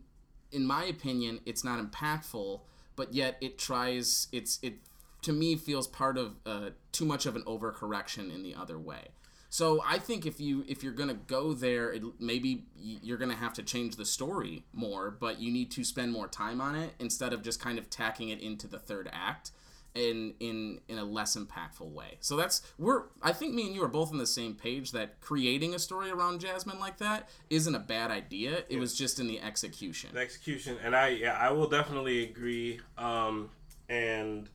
in 0.51 0.65
my 0.65 0.83
opinion 0.83 1.39
it's 1.45 1.63
not 1.63 1.79
impactful 1.79 2.61
but 2.97 3.13
yet 3.13 3.37
it 3.39 3.57
tries 3.57 4.27
it's 4.33 4.59
it 4.61 4.75
to 5.23 5.33
me 5.33 5.55
feels 5.55 5.87
part 5.87 6.17
of 6.17 6.35
uh, 6.45 6.69
too 6.91 7.05
much 7.05 7.25
of 7.25 7.35
an 7.35 7.43
overcorrection 7.43 8.33
in 8.33 8.43
the 8.43 8.55
other 8.55 8.77
way. 8.79 9.09
So 9.49 9.81
I 9.85 9.97
think 9.97 10.25
if 10.25 10.41
you 10.41 10.65
if 10.67 10.83
you're 10.83 10.91
gonna 10.91 11.13
go 11.13 11.53
there, 11.53 11.91
it, 11.93 12.03
maybe 12.19 12.65
you're 12.75 13.17
gonna 13.17 13.35
have 13.35 13.53
to 13.53 13.63
change 13.63 13.95
the 13.95 14.05
story 14.05 14.65
more, 14.73 15.09
but 15.09 15.39
you 15.39 15.51
need 15.51 15.71
to 15.71 15.83
spend 15.85 16.11
more 16.11 16.27
time 16.27 16.59
on 16.59 16.75
it 16.75 16.93
instead 16.99 17.31
of 17.33 17.43
just 17.43 17.61
kind 17.61 17.79
of 17.79 17.89
tacking 17.89 18.29
it 18.29 18.41
into 18.41 18.67
the 18.67 18.77
third 18.77 19.09
act 19.13 19.51
in 19.95 20.33
in 20.41 20.81
in 20.89 20.97
a 20.97 21.03
less 21.05 21.37
impactful 21.37 21.89
way. 21.89 22.17
So 22.19 22.35
that's 22.35 22.61
we're 22.77 23.03
I 23.23 23.31
think 23.31 23.53
me 23.55 23.67
and 23.67 23.73
you 23.73 23.81
are 23.83 23.87
both 23.87 24.11
on 24.11 24.17
the 24.17 24.27
same 24.27 24.53
page 24.53 24.91
that 24.91 25.21
creating 25.21 25.73
a 25.73 25.79
story 25.79 26.11
around 26.11 26.41
Jasmine 26.41 26.77
like 26.79 26.97
that 26.97 27.29
isn't 27.49 27.73
a 27.73 27.79
bad 27.79 28.11
idea. 28.11 28.63
It 28.69 28.79
was 28.79 28.95
just 28.97 29.17
in 29.17 29.27
the 29.27 29.41
execution. 29.41 30.09
the 30.13 30.19
execution 30.19 30.77
and 30.83 30.93
i 30.93 31.07
yeah 31.07 31.37
i 31.39 31.49
will 31.51 31.67
definitely 31.69 32.25
agree 32.25 32.81
um 32.97 33.49
and 33.89 34.49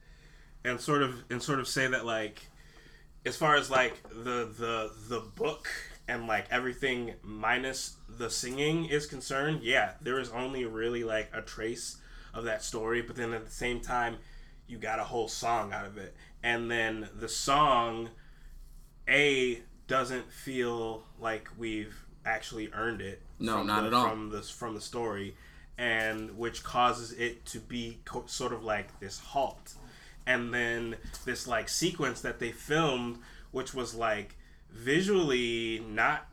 and 0.65 0.81
sort 0.81 1.03
of 1.03 1.25
and 1.31 1.43
sort 1.43 1.59
of 1.61 1.67
say 1.69 1.87
that 1.87 2.05
like 2.05 2.43
as 3.27 3.37
far 3.37 3.55
as 3.57 3.71
like 3.71 4.03
the 4.09 4.49
the 4.59 4.91
the 5.09 5.21
book 5.37 5.69
and 6.09 6.27
like 6.27 6.47
everything 6.51 7.15
minus 7.23 7.97
the 8.09 8.29
singing 8.29 8.85
is 8.87 9.07
concerned 9.07 9.61
yeah 9.63 9.93
there 10.01 10.19
is 10.19 10.31
only 10.31 10.65
really 10.65 11.05
like 11.05 11.31
a 11.33 11.41
trace 11.43 11.97
of 12.35 12.45
that 12.45 12.63
story 12.63 13.01
but 13.03 13.17
then 13.17 13.33
at 13.33 13.45
the 13.45 13.51
same 13.51 13.81
time 13.81 14.17
you 14.67 14.79
got 14.79 14.99
a 14.99 15.05
whole 15.05 15.29
song 15.29 15.73
out 15.73 15.87
of 15.87 15.97
it 15.99 16.15
and 16.43 16.71
then 16.71 17.09
the 17.19 17.29
song 17.29 18.09
a 19.09 19.61
doesn't 19.87 20.31
feel 20.33 21.03
like 21.21 21.49
we've 21.59 22.05
actually 22.25 22.71
earned 22.73 23.01
it 23.01 23.21
No, 23.39 23.59
from 23.59 23.67
not 23.67 23.81
the, 23.83 23.87
at 23.89 23.95
all. 23.95 24.09
from 24.09 24.31
this 24.31 24.49
from 24.51 24.75
the 24.75 24.81
story 24.81 25.37
and 25.79 26.37
which 26.39 26.63
causes 26.63 27.13
it 27.13 27.45
to 27.47 27.59
be 27.59 27.99
co- 28.05 28.25
sort 28.27 28.53
of 28.53 28.63
like 28.63 28.99
this 29.01 29.19
halt 29.19 29.75
and 30.27 30.53
then 30.53 30.97
this 31.25 31.47
like 31.47 31.69
sequence 31.69 32.21
that 32.21 32.39
they 32.39 32.53
filmed 32.53 33.19
which 33.53 33.75
was 33.75 33.95
like 33.95 34.37
visually 34.71 35.85
not 35.89 36.27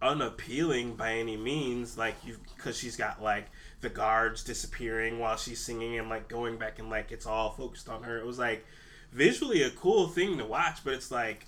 unappealing 0.00 0.94
by 0.94 1.14
any 1.14 1.36
means. 1.36 1.98
Like 1.98 2.14
you, 2.24 2.36
because 2.56 2.78
she's 2.78 2.96
got 2.96 3.22
like 3.22 3.46
the 3.80 3.88
guards 3.88 4.44
disappearing 4.44 5.18
while 5.18 5.36
she's 5.36 5.60
singing 5.60 5.98
and 5.98 6.08
like 6.08 6.28
going 6.28 6.58
back 6.58 6.78
and 6.78 6.88
like 6.88 7.10
it's 7.10 7.26
all 7.26 7.50
focused 7.50 7.88
on 7.88 8.04
her. 8.04 8.18
It 8.18 8.26
was 8.26 8.38
like 8.38 8.64
visually 9.12 9.62
a 9.62 9.70
cool 9.70 10.06
thing 10.08 10.38
to 10.38 10.44
watch, 10.44 10.84
but 10.84 10.94
it's 10.94 11.10
like 11.10 11.46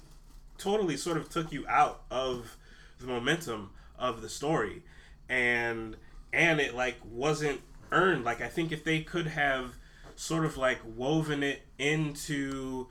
totally 0.59 0.97
sort 0.97 1.17
of 1.17 1.29
took 1.29 1.53
you 1.53 1.67
out 1.69 2.03
of 2.11 2.57
the 2.99 3.07
momentum 3.07 3.71
of 3.99 4.23
the 4.23 4.29
story, 4.29 4.83
and 5.29 5.97
and 6.33 6.61
it 6.61 6.75
like 6.75 6.97
wasn't 7.11 7.61
earned. 7.91 8.25
Like 8.25 8.41
I 8.41 8.49
think 8.49 8.73
if 8.73 8.83
they 8.85 9.01
could 9.01 9.27
have 9.27 9.77
sort 10.23 10.45
of 10.45 10.57
like 10.57 10.79
woven 10.95 11.43
it 11.43 11.63
into 11.81 12.87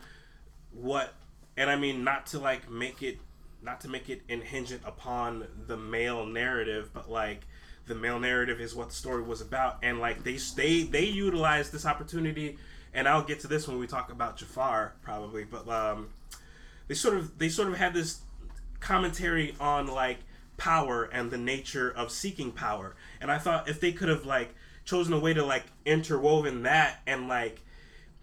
what 0.74 1.14
and 1.56 1.70
I 1.70 1.78
mean 1.78 2.04
not 2.04 2.26
to 2.28 2.40
like 2.40 2.70
make 2.70 3.02
it 3.02 3.20
not 3.62 3.80
to 3.82 3.88
make 3.88 4.10
it 4.10 4.22
inhingent 4.28 4.82
upon 4.84 5.48
the 5.66 5.78
male 5.78 6.26
narrative, 6.26 6.90
but 6.94 7.10
like 7.10 7.48
the 7.88 7.96
male 7.96 8.20
narrative 8.20 8.60
is 8.60 8.76
what 8.76 8.90
the 8.90 8.96
story 8.96 9.24
was 9.24 9.40
about, 9.40 9.78
and 9.82 10.00
like 10.00 10.26
they 10.26 10.38
they 10.58 10.84
they 10.84 11.06
utilized 11.06 11.72
this 11.72 11.86
opportunity, 11.86 12.58
and 12.94 13.08
I'll 13.08 13.24
get 13.24 13.40
to 13.42 13.48
this 13.48 13.66
when 13.66 13.80
we 13.80 13.88
talk 13.88 14.12
about 14.12 14.36
Jafar 14.36 14.96
probably, 15.02 15.46
but 15.46 15.70
um, 15.70 16.10
they 16.90 16.96
sort 16.96 17.16
of 17.16 17.38
they 17.38 17.48
sort 17.48 17.70
of 17.70 17.78
had 17.78 17.94
this 17.94 18.20
commentary 18.82 19.56
on 19.58 19.88
like 19.88 20.18
power 20.58 21.06
and 21.06 21.32
the 21.32 21.38
nature 21.38 21.90
of 21.90 22.12
seeking 22.12 22.52
power, 22.52 22.98
and 23.22 23.32
I 23.32 23.38
thought 23.38 23.70
if 23.70 23.80
they 23.80 23.94
could 23.94 24.10
have 24.10 24.26
like 24.26 24.54
chosen 24.86 25.14
a 25.14 25.20
way 25.20 25.34
to 25.34 25.44
like 25.46 25.66
interwoven 25.86 26.64
that 26.64 27.02
and 27.08 27.28
like 27.28 27.62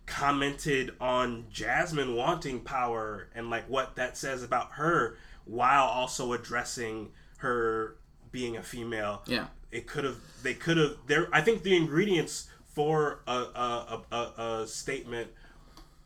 commented 0.07 0.95
on 1.01 1.45
Jasmine 1.53 2.15
wanting 2.15 2.61
power 2.61 3.29
and 3.35 3.51
like 3.51 3.69
what 3.69 3.97
that 3.97 4.17
says 4.17 4.43
about 4.43 4.73
her 4.73 5.17
while 5.45 5.85
also 5.85 6.33
addressing 6.33 7.11
her 7.39 7.97
being 8.33 8.57
a 8.57 8.63
female. 8.63 9.23
Yeah. 9.27 9.47
It 9.71 9.87
could 9.87 10.05
have 10.05 10.17
they 10.43 10.55
could 10.55 10.77
have 10.79 10.97
there 11.07 11.29
I 11.33 11.41
think 11.43 11.63
the 11.63 11.77
ingredients 11.77 12.49
for 12.75 13.21
a 13.27 13.33
a, 13.33 14.03
a, 14.11 14.17
a, 14.17 14.43
a 14.63 14.67
statement 14.67 15.29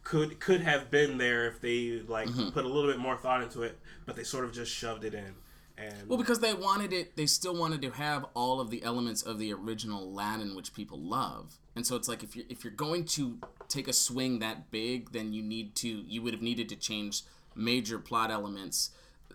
could 0.03 0.41
could 0.41 0.63
have 0.63 0.91
been 0.91 1.19
there 1.19 1.47
if 1.47 1.61
they 1.61 2.03
like 2.07 2.29
Mm-hmm. 2.29 2.51
put 2.51 2.65
a 2.65 2.69
little 2.69 2.91
bit 2.91 2.99
more 2.99 3.17
thought 3.17 3.43
into 3.43 3.63
it, 3.63 3.79
but 4.05 4.17
they 4.17 4.25
sort 4.25 4.45
of 4.45 4.53
just 4.53 4.73
shoved 4.73 5.05
it 5.05 5.15
in. 5.15 5.35
And 5.83 6.09
Well, 6.09 6.19
because 6.19 6.41
they 6.41 6.55
wanted 6.55 6.93
it, 6.93 7.17
they 7.17 7.27
still 7.27 7.55
wanted 7.57 7.83
to 7.83 7.91
have 7.91 8.27
all 8.35 8.61
of 8.61 8.71
the 8.71 8.83
elements 8.83 9.23
of 9.23 9.39
the 9.39 9.53
original 9.53 10.05
Aladdin, 10.05 10.55
which 10.55 10.75
people 10.75 10.99
love. 10.99 11.59
And 11.75 11.87
so 11.87 11.97
it's 11.97 12.09
like 12.09 12.23
if 12.23 12.37
you're 12.37 12.47
if 12.49 12.65
you're 12.65 12.73
going 12.73 13.05
to 13.07 13.39
take 13.69 13.89
a 13.89 13.93
swing 13.93 14.39
that 14.41 14.71
big, 14.71 15.13
then 15.13 15.33
you 15.33 15.43
need 15.43 15.75
to 15.77 15.89
you 15.89 16.23
would 16.23 16.35
have 16.35 16.43
needed 16.43 16.69
to 16.69 16.77
change 16.77 17.23
major 17.55 17.99
plot 17.99 18.31
elements 18.31 18.91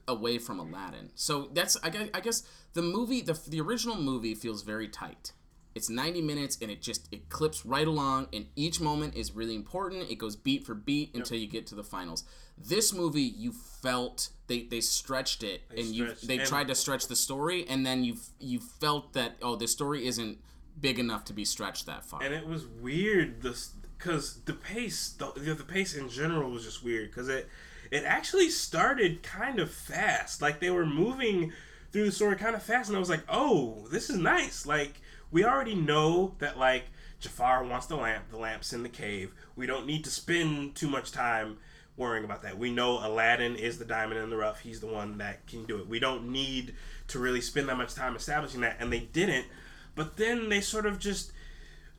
away 0.07 0.37
from 0.37 0.59
Aladdin. 0.59 1.11
So 1.15 1.49
that's 1.53 1.77
I 1.83 1.89
guess, 1.89 2.09
I 2.13 2.19
guess 2.19 2.43
the 2.73 2.81
movie 2.81 3.21
the 3.21 3.39
the 3.47 3.59
original 3.61 3.97
movie 3.97 4.35
feels 4.35 4.61
very 4.61 4.87
tight. 4.87 5.33
It's 5.77 5.91
90 5.91 6.23
minutes 6.23 6.57
and 6.59 6.71
it 6.71 6.81
just 6.81 7.07
it 7.11 7.29
clips 7.29 7.63
right 7.63 7.87
along 7.87 8.29
and 8.33 8.47
each 8.55 8.81
moment 8.81 9.15
is 9.15 9.33
really 9.33 9.55
important. 9.55 10.09
It 10.09 10.15
goes 10.15 10.35
beat 10.35 10.65
for 10.65 10.73
beat 10.73 11.13
until 11.13 11.37
you 11.37 11.45
get 11.45 11.67
to 11.67 11.75
the 11.75 11.83
finals. 11.83 12.23
This 12.57 12.91
movie 12.91 13.21
you 13.21 13.51
felt 13.51 14.29
they 14.47 14.63
they 14.63 14.81
stretched 14.81 15.43
it 15.43 15.61
and 15.69 15.85
you 15.85 16.15
they 16.23 16.39
and- 16.39 16.47
tried 16.47 16.67
to 16.69 16.75
stretch 16.75 17.07
the 17.07 17.15
story 17.15 17.63
and 17.69 17.85
then 17.85 18.03
you 18.03 18.17
you 18.39 18.59
felt 18.59 19.13
that 19.13 19.37
oh 19.43 19.55
the 19.55 19.67
story 19.67 20.07
isn't 20.07 20.39
big 20.81 20.97
enough 20.97 21.23
to 21.25 21.33
be 21.33 21.45
stretched 21.45 21.85
that 21.85 22.03
far. 22.03 22.23
and 22.23 22.33
it 22.33 22.47
was 22.47 22.65
weird 22.65 23.41
this 23.43 23.73
because 23.97 24.41
the 24.45 24.53
pace 24.53 25.09
the, 25.19 25.31
the 25.35 25.53
the 25.53 25.63
pace 25.63 25.95
in 25.95 26.09
general 26.09 26.49
was 26.49 26.63
just 26.63 26.83
weird 26.83 27.09
because 27.11 27.29
it 27.29 27.47
it 27.91 28.03
actually 28.03 28.49
started 28.49 29.21
kind 29.21 29.59
of 29.59 29.71
fast 29.71 30.41
like 30.41 30.59
they 30.59 30.71
were 30.71 30.85
moving 30.87 31.51
through 31.91 32.05
the 32.05 32.11
story 32.11 32.35
kind 32.35 32.55
of 32.55 32.63
fast 32.63 32.89
and 32.89 32.95
i 32.95 32.99
was 32.99 33.09
like 33.09 33.23
oh 33.29 33.87
this 33.91 34.09
is 34.09 34.17
nice 34.17 34.65
like 34.65 35.01
we 35.31 35.43
already 35.43 35.75
know 35.75 36.35
that 36.39 36.57
like 36.57 36.85
jafar 37.19 37.63
wants 37.63 37.87
the 37.87 37.95
lamp 37.95 38.25
the 38.31 38.37
lamp's 38.37 38.73
in 38.73 38.83
the 38.83 38.89
cave. 38.89 39.33
We 39.55 39.65
don't 39.65 39.85
need 39.85 40.03
to 40.03 40.09
spend 40.09 40.75
too 40.75 40.89
much 40.89 41.11
time 41.11 41.57
worrying 41.95 42.23
about 42.23 42.43
that. 42.43 42.57
We 42.57 42.71
know 42.71 43.05
aladdin 43.05 43.55
is 43.55 43.79
the 43.79 43.85
diamond 43.85 44.19
in 44.21 44.29
the 44.29 44.37
rough. 44.37 44.59
He's 44.59 44.79
the 44.79 44.87
one 44.87 45.17
that 45.17 45.47
can 45.47 45.65
do 45.65 45.79
it. 45.79 45.87
We 45.87 45.99
don't 45.99 46.31
need 46.31 46.75
to 47.07 47.19
really 47.19 47.41
spend 47.41 47.69
that 47.69 47.77
much 47.77 47.95
time 47.95 48.15
establishing 48.15 48.61
that 48.61 48.77
and 48.79 48.93
they 48.93 48.99
didn't. 48.99 49.47
But 49.95 50.17
then 50.17 50.49
they 50.49 50.61
sort 50.61 50.85
of 50.85 50.99
just 50.99 51.31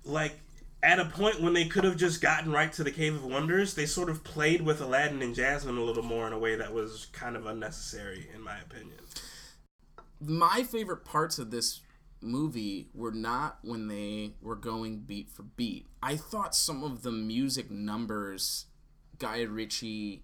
like 0.05 0.39
at 0.83 1.01
a 1.01 1.05
point 1.07 1.41
when 1.41 1.55
they 1.55 1.65
could 1.65 1.85
have 1.85 1.97
just 1.97 2.21
gotten 2.21 2.53
right 2.53 2.73
to 2.75 2.85
the 2.85 2.93
Cave 2.93 3.15
of 3.15 3.25
Wonders, 3.25 3.75
they 3.75 3.87
sort 3.87 4.09
of 4.09 4.23
played 4.23 4.63
with 4.63 4.81
Aladdin 4.81 5.23
and 5.23 5.35
Jasmine 5.35 5.77
a 5.77 5.83
little 5.83 6.05
more 6.05 6.27
in 6.27 6.33
a 6.33 6.39
way 6.39 6.55
that 6.55 6.73
was 6.73 7.09
kind 7.13 7.37
of 7.37 7.47
unnecessary, 7.47 8.29
in 8.35 8.41
my 8.43 8.59
opinion. 8.61 8.99
my 10.21 10.63
favorite 10.63 11.05
parts 11.05 11.39
of 11.39 11.51
this 11.51 11.81
movie 12.21 12.89
were 12.95 13.13
not 13.13 13.59
when 13.63 13.89
they 13.89 14.35
were 14.43 14.57
going 14.57 15.01
beat 15.01 15.31
for 15.31 15.43
beat. 15.43 15.87
I 16.03 16.17
thought 16.17 16.55
some 16.55 16.83
of 16.83 17.03
the 17.03 17.13
music 17.13 17.71
numbers 17.71 18.67
Guy 19.19 19.43
Ritchie 19.43 20.23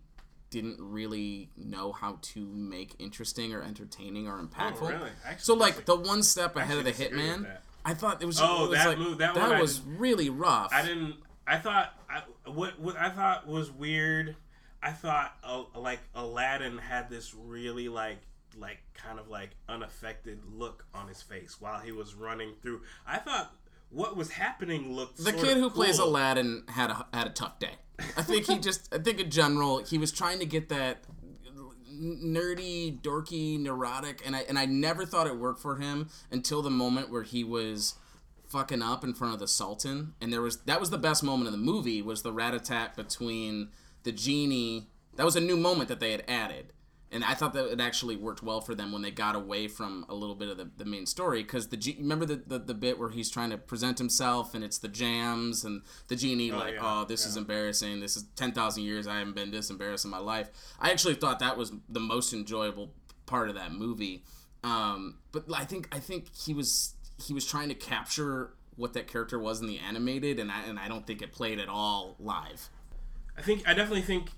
didn't 0.50 0.76
really 0.80 1.50
know 1.56 1.90
how 1.92 2.18
to 2.22 2.46
make 2.46 2.94
interesting 3.00 3.52
or 3.52 3.62
entertaining 3.62 4.28
or 4.28 4.40
impactful. 4.40 4.82
Oh, 4.82 4.88
really? 4.88 5.10
I 5.26 5.36
So 5.36 5.54
like 5.54 5.84
the 5.84 5.96
one 5.96 6.22
step 6.22 6.54
ahead 6.56 6.78
of 6.78 6.84
the 6.84 6.92
Hitman. 6.92 7.46
I 7.84 7.94
thought 7.94 8.22
it 8.22 8.26
was. 8.26 8.40
Oh, 8.40 8.66
it 8.66 8.68
was 8.70 8.78
that 8.78 8.88
like, 8.88 8.98
move- 8.98 9.18
that 9.18 9.36
one 9.36 9.58
was 9.58 9.80
really 9.80 10.30
rough. 10.30 10.72
I 10.72 10.82
didn't. 10.82 11.16
I 11.46 11.58
thought 11.58 11.92
I, 12.08 12.22
what 12.50 12.78
what 12.80 12.96
I 12.96 13.10
thought 13.10 13.46
was 13.46 13.70
weird. 13.70 14.36
I 14.82 14.92
thought 14.92 15.32
uh, 15.42 15.64
like 15.74 16.00
Aladdin 16.14 16.78
had 16.78 17.10
this 17.10 17.34
really 17.34 17.88
like 17.88 18.18
like 18.58 18.78
kind 18.94 19.18
of 19.18 19.28
like 19.28 19.50
unaffected 19.68 20.40
look 20.52 20.86
on 20.94 21.08
his 21.08 21.22
face 21.22 21.60
while 21.60 21.80
he 21.80 21.92
was 21.92 22.14
running 22.14 22.54
through. 22.62 22.82
I 23.06 23.18
thought 23.18 23.54
what 23.90 24.16
was 24.16 24.30
happening 24.32 24.94
looked 24.94 25.22
The 25.22 25.32
kid 25.32 25.56
who 25.56 25.70
plays. 25.70 25.98
Aladdin 25.98 26.64
had 26.68 26.90
a 26.90 27.06
had 27.12 27.26
a 27.26 27.30
tough 27.30 27.58
day. 27.58 27.76
I 28.16 28.22
think 28.22 28.46
he 28.46 28.58
just 28.58 28.92
I 28.92 28.98
think 28.98 29.20
in 29.20 29.30
general 29.30 29.78
he 29.78 29.98
was 29.98 30.10
trying 30.10 30.40
to 30.40 30.46
get 30.46 30.68
that 30.70 31.04
nerdy, 31.94 33.00
dorky, 33.00 33.58
neurotic, 33.58 34.22
and 34.26 34.34
I 34.34 34.40
and 34.40 34.58
I 34.58 34.66
never 34.66 35.04
thought 35.06 35.26
it 35.26 35.36
worked 35.36 35.60
for 35.60 35.76
him 35.76 36.08
until 36.30 36.62
the 36.62 36.70
moment 36.70 37.10
where 37.10 37.22
he 37.22 37.44
was 37.44 37.94
fucking 38.46 38.82
up 38.82 39.04
in 39.04 39.14
front 39.14 39.34
of 39.34 39.40
the 39.40 39.48
Sultan, 39.48 40.14
and 40.20 40.32
there 40.32 40.42
was 40.42 40.62
that 40.62 40.80
was 40.80 40.90
the 40.90 40.98
best 40.98 41.22
moment 41.22 41.46
of 41.46 41.52
the 41.52 41.58
movie 41.58 42.02
was 42.02 42.22
the 42.22 42.32
rat 42.32 42.54
attack 42.54 42.96
between 42.96 43.70
the 44.02 44.12
genie. 44.12 44.88
That 45.16 45.24
was 45.24 45.36
a 45.36 45.40
new 45.40 45.56
moment 45.56 45.88
that 45.88 46.00
they 46.00 46.10
had 46.10 46.24
added. 46.26 46.72
And 47.14 47.24
I 47.24 47.34
thought 47.34 47.52
that 47.54 47.70
it 47.70 47.80
actually 47.80 48.16
worked 48.16 48.42
well 48.42 48.60
for 48.60 48.74
them 48.74 48.90
when 48.90 49.02
they 49.02 49.12
got 49.12 49.36
away 49.36 49.68
from 49.68 50.04
a 50.08 50.14
little 50.14 50.34
bit 50.34 50.48
of 50.48 50.56
the, 50.56 50.68
the 50.76 50.84
main 50.84 51.06
story 51.06 51.44
because 51.44 51.68
the 51.68 51.76
Ge- 51.76 51.96
remember 51.98 52.26
the, 52.26 52.42
the 52.44 52.58
the 52.58 52.74
bit 52.74 52.98
where 52.98 53.10
he's 53.10 53.30
trying 53.30 53.50
to 53.50 53.56
present 53.56 53.98
himself 53.98 54.52
and 54.52 54.64
it's 54.64 54.78
the 54.78 54.88
jams 54.88 55.64
and 55.64 55.82
the 56.08 56.16
genie 56.16 56.50
like 56.50 56.74
yeah, 56.74 56.80
oh 56.82 57.04
this 57.04 57.24
is 57.24 57.36
embarrassing. 57.36 58.00
This 58.00 58.16
is 58.16 58.24
ten 58.34 58.50
thousand 58.50 58.82
years 58.82 59.06
I 59.06 59.18
haven't 59.20 59.36
been 59.36 59.52
this 59.52 59.70
embarrassed 59.70 60.04
in 60.04 60.10
my 60.10 60.18
life. 60.18 60.50
I 60.80 60.90
actually 60.90 61.14
thought 61.14 61.38
that 61.38 61.56
was 61.56 61.72
the 61.88 62.00
most 62.00 62.32
enjoyable 62.32 62.92
part 63.26 63.48
of 63.48 63.54
that 63.54 63.72
movie. 63.72 64.24
Um, 64.64 65.18
but 65.30 65.44
I 65.54 65.64
think 65.64 65.88
I 65.92 66.00
think 66.00 66.34
he 66.34 66.52
was 66.52 66.94
he 67.24 67.32
was 67.32 67.46
trying 67.46 67.68
to 67.68 67.74
capture 67.76 68.54
what 68.76 68.92
that 68.94 69.06
character 69.06 69.38
was 69.38 69.60
in 69.60 69.68
the 69.68 69.78
animated 69.78 70.40
and 70.40 70.50
I 70.50 70.64
and 70.64 70.80
I 70.80 70.88
don't 70.88 71.06
think 71.06 71.22
it 71.22 71.32
played 71.32 71.60
at 71.60 71.68
all 71.68 72.16
live. 72.18 72.70
I 73.38 73.42
think 73.42 73.68
I 73.68 73.74
definitely 73.74 74.02
think 74.02 74.30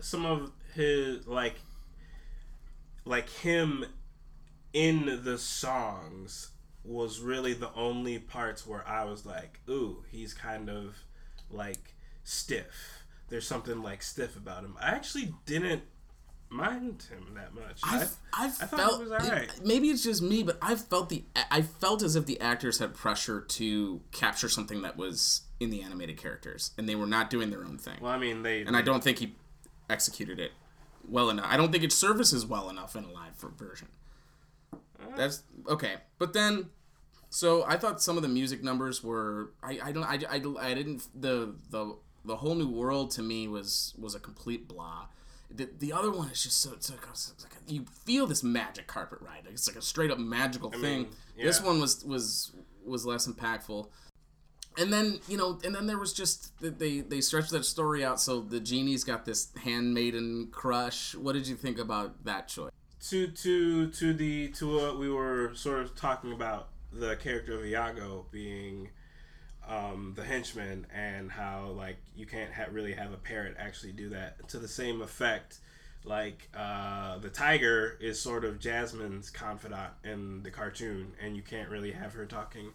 some 0.00 0.26
of 0.26 0.52
his 0.74 1.26
like 1.26 1.54
like 3.08 3.30
him 3.30 3.86
in 4.72 5.20
the 5.24 5.38
songs 5.38 6.50
was 6.84 7.20
really 7.20 7.54
the 7.54 7.72
only 7.74 8.18
parts 8.18 8.66
where 8.66 8.86
I 8.86 9.04
was 9.04 9.26
like, 9.26 9.60
ooh, 9.68 10.04
he's 10.10 10.34
kind 10.34 10.68
of 10.68 10.96
like 11.50 11.94
stiff. 12.22 13.04
There's 13.28 13.46
something 13.46 13.82
like 13.82 14.02
stiff 14.02 14.36
about 14.36 14.64
him. 14.64 14.76
I 14.80 14.90
actually 14.90 15.34
didn't 15.46 15.82
mind 16.50 17.06
him 17.10 17.34
that 17.34 17.54
much. 17.54 17.80
I, 17.82 18.06
I 18.32 18.48
thought 18.48 18.78
felt 18.78 19.00
it 19.00 19.10
was 19.10 19.12
alright. 19.12 19.50
maybe 19.64 19.88
it's 19.88 20.02
just 20.02 20.22
me, 20.22 20.42
but 20.42 20.58
I 20.62 20.76
felt 20.76 21.08
the 21.08 21.24
I 21.50 21.62
felt 21.62 22.02
as 22.02 22.16
if 22.16 22.26
the 22.26 22.40
actors 22.40 22.78
had 22.78 22.94
pressure 22.94 23.40
to 23.40 24.00
capture 24.12 24.48
something 24.48 24.82
that 24.82 24.96
was 24.96 25.42
in 25.60 25.70
the 25.70 25.82
animated 25.82 26.16
characters, 26.16 26.72
and 26.78 26.88
they 26.88 26.94
were 26.94 27.06
not 27.06 27.28
doing 27.30 27.50
their 27.50 27.64
own 27.64 27.78
thing. 27.78 27.98
well, 28.00 28.12
I 28.12 28.18
mean, 28.18 28.42
they 28.42 28.62
and 28.62 28.76
I 28.76 28.82
don't 28.82 29.02
think 29.02 29.18
he 29.18 29.34
executed 29.90 30.38
it 30.38 30.52
well 31.08 31.30
enough. 31.30 31.46
I 31.48 31.56
don't 31.56 31.72
think 31.72 31.84
it 31.84 31.92
services 31.92 32.46
well 32.46 32.68
enough 32.68 32.94
in 32.96 33.04
a 33.04 33.10
live 33.10 33.34
ver- 33.38 33.48
version. 33.48 33.88
That's 35.16 35.42
okay, 35.68 35.94
but 36.18 36.32
then. 36.32 36.70
So 37.30 37.62
I 37.66 37.76
thought 37.76 38.00
some 38.00 38.16
of 38.16 38.22
the 38.22 38.28
music 38.28 38.62
numbers 38.62 39.04
were 39.04 39.50
I, 39.62 39.78
I 39.84 39.92
don't 39.92 40.04
I, 40.04 40.18
I, 40.30 40.70
I 40.70 40.74
didn't 40.74 41.06
the 41.14 41.54
the 41.70 41.96
the 42.24 42.36
whole 42.36 42.54
new 42.54 42.68
world 42.68 43.10
to 43.12 43.22
me 43.22 43.48
was 43.48 43.94
was 43.98 44.14
a 44.14 44.20
complete 44.20 44.66
blah. 44.68 45.06
The, 45.50 45.68
the 45.78 45.92
other 45.92 46.10
one 46.10 46.28
is 46.28 46.42
just 46.42 46.60
so 46.60 46.72
it's 46.72 46.90
like, 46.90 47.00
it's 47.10 47.34
like 47.42 47.52
a, 47.54 47.72
you 47.72 47.84
feel 48.04 48.26
this 48.26 48.42
magic 48.42 48.86
carpet 48.86 49.18
ride. 49.20 49.46
It's 49.50 49.66
like 49.66 49.76
a 49.76 49.82
straight 49.82 50.10
up 50.10 50.18
magical 50.18 50.70
thing. 50.70 50.82
mean, 50.82 51.06
This 51.42 51.60
one 51.62 51.80
was 51.80 52.04
was 52.04 52.52
was 52.84 53.04
less 53.06 53.26
impactful. 53.26 53.88
And 54.78 54.92
then 54.92 55.20
you 55.28 55.36
know, 55.36 55.58
and 55.64 55.74
then 55.74 55.86
there 55.86 55.98
was 55.98 56.12
just 56.12 56.52
they 56.60 57.00
they 57.00 57.20
stretched 57.20 57.50
that 57.50 57.64
story 57.64 58.04
out. 58.04 58.20
So 58.20 58.40
the 58.40 58.60
genie's 58.60 59.04
got 59.04 59.24
this 59.24 59.48
handmaiden 59.62 60.48
crush. 60.52 61.14
What 61.14 61.32
did 61.32 61.48
you 61.48 61.56
think 61.56 61.78
about 61.78 62.24
that 62.24 62.48
choice? 62.48 62.70
to 63.00 63.28
to 63.28 63.88
to 63.90 64.12
the 64.12 64.48
to 64.48 64.74
what 64.74 64.98
we 64.98 65.08
were 65.08 65.52
sort 65.54 65.80
of 65.80 65.94
talking 65.94 66.32
about 66.32 66.68
the 66.92 67.16
character 67.16 67.58
of 67.58 67.64
Iago 67.64 68.26
being 68.30 68.88
um, 69.68 70.14
the 70.16 70.24
henchman 70.24 70.86
and 70.92 71.30
how 71.30 71.68
like 71.76 71.96
you 72.16 72.26
can't 72.26 72.52
ha- 72.52 72.66
really 72.70 72.94
have 72.94 73.12
a 73.12 73.16
parrot 73.16 73.54
actually 73.58 73.92
do 73.92 74.08
that 74.08 74.48
to 74.48 74.58
the 74.58 74.68
same 74.68 75.02
effect 75.02 75.58
like 76.04 76.48
uh, 76.56 77.18
the 77.18 77.28
tiger 77.28 77.98
is 78.00 78.18
sort 78.18 78.46
of 78.46 78.58
jasmine's 78.58 79.28
confidant 79.28 79.92
in 80.04 80.42
the 80.42 80.50
cartoon 80.50 81.12
and 81.22 81.36
you 81.36 81.42
can't 81.42 81.68
really 81.68 81.92
have 81.92 82.14
her 82.14 82.24
talking 82.24 82.72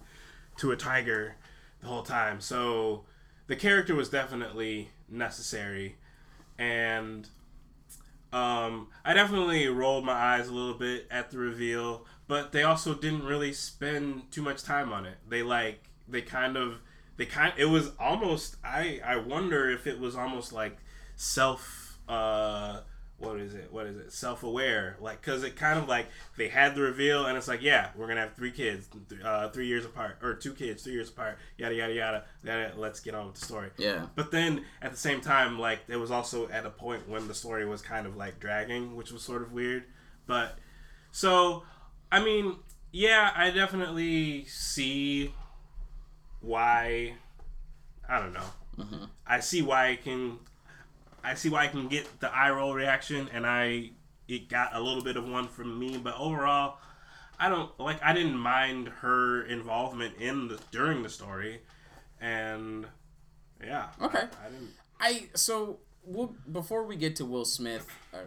to 0.57 0.71
a 0.71 0.77
tiger 0.77 1.35
the 1.83 1.89
whole 1.89 2.03
time 2.03 2.41
so 2.41 3.03
the 3.47 3.55
character 3.55 3.93
was 3.93 4.09
definitely 4.09 4.89
necessary 5.09 5.95
and 6.57 7.29
um, 8.33 8.87
I 9.05 9.13
definitely 9.13 9.67
rolled 9.67 10.05
my 10.05 10.13
eyes 10.13 10.47
a 10.47 10.53
little 10.53 10.73
bit 10.73 11.05
at 11.11 11.29
the 11.29 11.37
reveal, 11.37 12.05
but 12.27 12.51
they 12.51 12.63
also 12.63 12.95
didn't 12.95 13.23
really 13.23 13.53
spend 13.53 14.31
too 14.31 14.41
much 14.41 14.63
time 14.63 14.91
on 14.91 15.05
it. 15.05 15.17
They 15.29 15.43
like 15.43 15.83
they 16.07 16.23
kind 16.23 16.57
of 16.57 16.79
they 17.17 17.27
kind 17.27 17.53
it 17.57 17.65
was 17.65 17.91
almost 17.99 18.55
I 18.63 18.99
I 19.05 19.17
wonder 19.17 19.69
if 19.69 19.85
it 19.85 19.99
was 19.99 20.15
almost 20.15 20.51
like 20.51 20.77
self 21.15 21.99
uh 22.09 22.81
what 23.19 23.39
is 23.39 23.53
it? 23.53 23.69
What 23.71 23.85
is 23.85 23.97
it? 23.97 24.11
Self-aware. 24.11 24.97
Like 24.99 25.21
because 25.21 25.43
it 25.43 25.55
kind 25.55 25.79
of 25.79 25.87
like 25.87 26.07
they 26.37 26.49
had 26.49 26.75
the 26.75 26.81
reveal 26.81 27.25
and 27.25 27.37
it's 27.37 27.47
like 27.47 27.61
yeah 27.61 27.89
we're 27.95 28.07
gonna 28.07 28.21
have 28.21 28.33
three 28.35 28.51
kids 28.51 28.87
uh, 29.23 29.49
three 29.49 29.67
years 29.67 29.85
apart 29.85 30.17
or 30.21 30.33
two 30.33 30.53
kids 30.53 30.83
three 30.83 30.93
years 30.93 31.09
apart 31.09 31.37
yada 31.57 31.73
yada 31.73 31.93
yada 31.93 32.23
yada 32.43 32.73
let's 32.77 32.99
get 32.99 33.15
on 33.15 33.27
with 33.27 33.35
the 33.35 33.45
story. 33.45 33.69
Yeah. 33.77 34.07
but 34.15 34.31
then 34.31 34.65
at 34.81 34.91
the 34.91 34.97
same 34.97 35.21
time 35.21 35.57
like 35.59 35.79
it 35.87 35.95
was 35.97 36.11
also 36.11 36.49
at 36.49 36.65
a 36.65 36.69
point 36.69 37.07
when 37.07 37.27
the 37.27 37.33
story 37.33 37.65
was 37.65 37.81
kind 37.81 38.05
of 38.05 38.17
like 38.17 38.39
dragging 38.39 38.95
which 38.95 39.11
was 39.11 39.21
sort 39.21 39.41
of 39.41 39.53
weird. 39.53 39.85
But 40.25 40.57
so 41.11 41.63
i 42.11 42.23
mean 42.23 42.57
yeah 42.91 43.31
i 43.35 43.51
definitely 43.51 44.45
see 44.45 45.33
why 46.41 47.13
i 48.09 48.19
don't 48.19 48.33
know. 48.33 49.07
I 49.25 49.39
see 49.39 49.61
why 49.61 49.89
it 49.89 50.03
can 50.03 50.39
I 51.23 51.35
see 51.35 51.49
why 51.49 51.63
I 51.63 51.67
can 51.67 51.87
get 51.87 52.19
the 52.19 52.33
eye 52.33 52.51
roll 52.51 52.73
reaction, 52.73 53.29
and 53.33 53.45
I 53.45 53.91
it 54.27 54.49
got 54.49 54.75
a 54.75 54.79
little 54.79 55.03
bit 55.03 55.17
of 55.17 55.27
one 55.27 55.47
from 55.47 55.77
me, 55.79 55.97
but 55.97 56.15
overall, 56.17 56.77
I 57.39 57.49
don't 57.49 57.77
like. 57.79 58.01
I 58.03 58.13
didn't 58.13 58.37
mind 58.37 58.89
her 59.01 59.43
involvement 59.43 60.17
in 60.17 60.47
the 60.47 60.59
during 60.71 61.03
the 61.03 61.09
story, 61.09 61.61
and 62.19 62.85
yeah. 63.63 63.87
Okay. 64.01 64.19
I, 64.19 64.47
I 64.47 64.49
didn't. 64.49 64.69
I 64.99 65.29
so 65.35 65.79
we'll, 66.03 66.35
before 66.51 66.83
we 66.83 66.95
get 66.95 67.15
to 67.17 67.25
Will 67.25 67.45
Smith, 67.45 67.87
uh, 68.13 68.19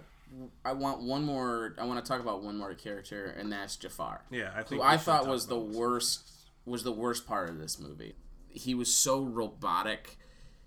I 0.65 0.73
want 0.73 1.03
one 1.03 1.25
more. 1.25 1.75
I 1.79 1.85
want 1.85 2.05
to 2.05 2.09
talk 2.09 2.21
about 2.21 2.43
one 2.43 2.57
more 2.59 2.75
character, 2.75 3.35
and 3.39 3.53
that's 3.53 3.77
Jafar. 3.77 4.23
Yeah, 4.31 4.51
I 4.55 4.63
think 4.63 4.81
who 4.81 4.87
I 4.87 4.97
thought 4.97 5.27
was 5.27 5.47
the 5.47 5.59
worst 5.59 6.31
was 6.65 6.83
the 6.83 6.93
worst 6.93 7.27
part 7.27 7.49
of 7.49 7.59
this 7.59 7.79
movie. 7.79 8.15
He 8.49 8.75
was 8.75 8.93
so 8.93 9.23
robotic. 9.23 10.19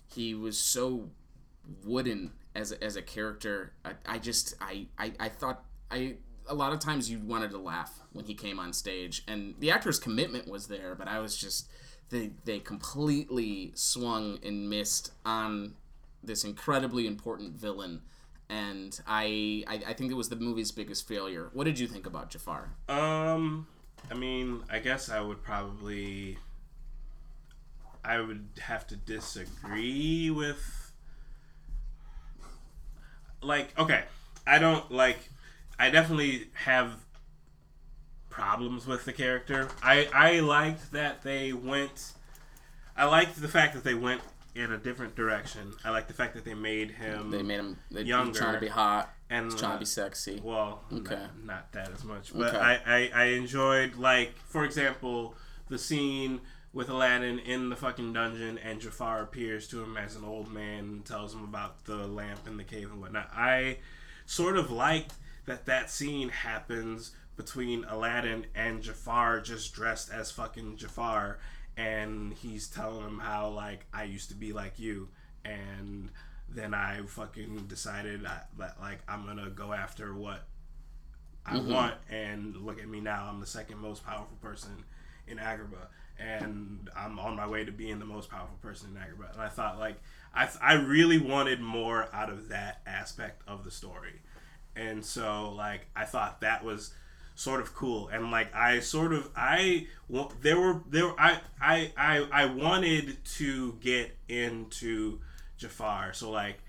He 0.08 0.34
was 0.34 0.58
so 0.58 1.10
wooden 1.86 2.32
as 2.56 2.72
a, 2.72 2.84
as 2.84 2.96
a 2.96 3.02
character. 3.02 3.74
I, 3.86 3.92
I 4.06 4.18
just 4.20 4.56
I, 4.62 4.88
I 4.98 5.14
I 5.20 5.30
thought 5.30 5.64
I 5.92 6.16
a 6.48 6.54
lot 6.54 6.74
of 6.74 6.80
times 6.80 7.10
you 7.10 7.20
wanted 7.20 7.52
to 7.52 7.60
laugh 7.60 8.02
when 8.12 8.26
he 8.26 8.34
came 8.34 8.60
on 8.60 8.74
stage, 8.74 9.24
and 9.28 9.56
the 9.60 9.72
actor's 9.72 10.00
commitment 10.00 10.48
was 10.48 10.68
there, 10.68 10.96
but 10.96 11.08
I 11.08 11.20
was 11.20 11.38
just 11.38 11.70
they 12.10 12.32
they 12.46 12.60
completely 12.60 13.72
swung 13.76 14.40
and 14.44 14.70
missed 14.70 15.12
on 15.26 15.76
this 16.24 16.44
incredibly 16.44 17.08
important 17.08 17.54
villain. 17.54 18.02
And 18.50 19.00
I, 19.06 19.64
I, 19.68 19.82
I 19.90 19.94
think 19.94 20.12
it 20.12 20.16
was 20.16 20.30
the 20.30 20.36
movie's 20.36 20.72
biggest 20.72 21.08
failure. 21.08 21.52
What 21.54 21.66
did 21.66 21.78
you 21.78 21.88
think 21.88 22.08
about 22.08 22.32
Jafar? 22.32 22.72
Um, 22.88 23.68
I 24.10 24.16
mean, 24.16 24.64
I 24.72 24.80
guess 24.80 25.10
I 25.10 25.22
would 25.22 25.44
probably. 25.44 26.38
I 28.04 28.20
would 28.20 28.48
have 28.60 28.88
to 28.88 28.96
disagree 28.96 30.32
with. 30.32 30.79
Like, 33.42 33.78
okay, 33.80 34.04
I 34.46 34.60
don't 34.60 34.92
like. 34.92 35.18
I 35.78 35.90
definitely 35.90 36.48
have 36.54 36.92
problems 38.30 38.86
with 38.86 39.06
the 39.06 39.14
character. 39.14 39.70
I 39.82 40.08
I 40.14 40.40
liked 40.40 40.92
that 40.92 41.24
they 41.24 41.54
went. 41.54 42.14
I 42.96 43.06
liked 43.06 43.42
the 43.42 43.48
fact 43.48 43.74
that 43.76 43.84
they 43.84 43.94
went 43.94 44.22
in 44.56 44.72
a 44.72 44.78
different 44.78 45.16
direction. 45.16 45.74
I 45.86 45.90
like 45.90 46.08
the 46.08 46.14
fact 46.14 46.34
that 46.36 46.44
they 46.44 46.54
made 46.54 46.92
him. 46.92 47.32
They 47.32 47.44
made 47.44 47.60
him 47.60 47.78
they, 47.92 48.02
Younger. 48.04 48.38
trying 48.38 48.54
to 48.56 48.60
be 48.60 48.68
hot 48.68 49.14
and 49.30 49.52
trying 49.52 49.72
uh, 49.72 49.74
to 49.76 49.80
be 49.80 49.86
sexy. 49.86 50.42
Well, 50.44 50.84
Okay. 50.92 51.16
not, 51.16 51.46
not 51.46 51.72
that 51.74 51.92
as 51.92 52.04
much, 52.04 52.34
but 52.34 52.54
Okay. 52.54 52.58
I, 52.58 52.74
I, 52.86 53.12
I 53.14 53.24
enjoyed 53.26 53.96
like 53.96 54.38
for 54.48 54.66
example 54.66 55.36
the 55.70 55.78
scene 55.78 56.42
with 56.72 56.90
Aladdin 56.90 57.40
in 57.40 57.70
the 57.70 57.76
fucking 57.76 58.14
dungeon 58.14 58.58
and 58.60 58.80
Jafar 58.80 59.22
appears 59.22 59.68
to 59.70 59.84
him 59.84 59.98
as 59.98 60.16
an 60.16 60.24
old 60.24 60.52
man 60.52 60.84
and 60.84 61.06
tells 61.06 61.34
him 61.34 61.44
about 61.44 61.86
the 61.86 62.08
lamp 62.08 62.48
in 62.48 62.58
the 62.58 62.64
cave 62.64 62.92
and 62.92 63.02
whatnot. 63.02 63.30
I 63.34 63.78
sort 64.26 64.58
of 64.58 64.70
liked 64.70 65.14
that 65.46 65.66
that 65.66 65.90
scene 65.90 66.30
happens 66.30 67.12
between 67.36 67.86
Aladdin 67.86 68.46
and 68.54 68.84
Jafar 68.84 69.42
just 69.42 69.74
dressed 69.74 70.12
as 70.12 70.30
fucking 70.30 70.78
Jafar 70.78 71.40
and 71.76 72.34
he's 72.34 72.68
telling 72.68 73.04
him 73.04 73.20
how 73.20 73.50
like 73.50 73.86
I 73.94 74.04
used 74.04 74.30
to 74.30 74.36
be 74.36 74.54
like 74.54 74.78
you 74.78 75.08
and 75.44 76.12
then 76.50 76.74
I 76.74 77.02
fucking 77.08 77.66
decided 77.68 78.26
that, 78.26 78.50
that 78.60 78.80
like 78.80 79.00
I'm 79.08 79.26
gonna 79.26 79.50
go 79.50 79.74
after 79.74 80.14
what 80.14 80.46
I 81.46 81.56
mm-hmm. 81.56 81.72
want 81.72 81.96
and 82.12 82.56
look 82.58 82.80
at 82.80 82.88
me 82.88 83.00
now 83.00 83.28
I'm 83.28 83.40
the 83.40 83.48
second 83.48 83.80
most 83.80 84.06
powerful 84.06 84.38
person 84.42 84.84
in 85.28 85.38
Agrabah 85.38 85.88
and 86.20 86.90
I'm 86.96 87.20
on 87.20 87.36
my 87.36 87.48
way 87.48 87.64
to 87.66 87.72
being 87.72 88.00
the 88.00 88.06
most 88.06 88.30
powerful 88.30 88.58
person 88.62 88.90
in 88.90 89.02
Agrabah 89.02 89.34
and 89.34 89.42
I 89.42 89.50
thought 89.50 89.80
like 89.80 89.96
I, 90.34 90.48
I 90.62 90.74
really 90.74 91.18
wanted 91.18 91.60
more 91.60 92.08
out 92.14 92.30
of 92.30 92.50
that 92.50 92.82
aspect 92.86 93.42
of 93.48 93.64
the 93.64 93.72
story. 93.72 94.22
And 94.76 95.04
so 95.04 95.52
like 95.56 95.88
I 95.96 96.06
thought 96.06 96.42
that 96.42 96.64
was 96.64 96.94
sort 97.36 97.62
of 97.62 97.74
cool. 97.74 98.10
And 98.10 98.32
like 98.32 98.54
I 98.54 98.80
sort 98.80 99.14
of 99.14 99.30
I 99.36 99.88
there 100.42 100.60
were 100.60 100.82
there 100.90 101.12
I 101.20 101.40
I 101.62 101.92
I, 101.98 102.28
I 102.32 102.46
wanted 102.46 103.24
to 103.38 103.74
get 103.82 104.16
into 104.28 105.20
Jafar. 105.58 106.14
So 106.14 106.30
like 106.30 106.60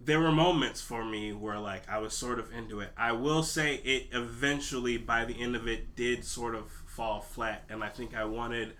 there 0.00 0.20
were 0.20 0.32
moments 0.32 0.80
for 0.80 1.04
me 1.04 1.32
where 1.32 1.58
like 1.58 1.88
I 1.88 1.98
was 1.98 2.14
sort 2.14 2.38
of 2.38 2.52
into 2.52 2.80
it. 2.80 2.90
I 2.96 3.12
will 3.12 3.42
say 3.42 3.76
it 3.76 4.08
eventually 4.12 4.98
by 4.98 5.24
the 5.24 5.40
end 5.40 5.56
of 5.56 5.66
it 5.66 5.96
did 5.96 6.24
sort 6.24 6.54
of 6.54 6.70
fall 6.96 7.20
flat 7.20 7.62
and 7.68 7.84
I 7.84 7.88
think 7.90 8.16
I 8.16 8.24
wanted 8.24 8.72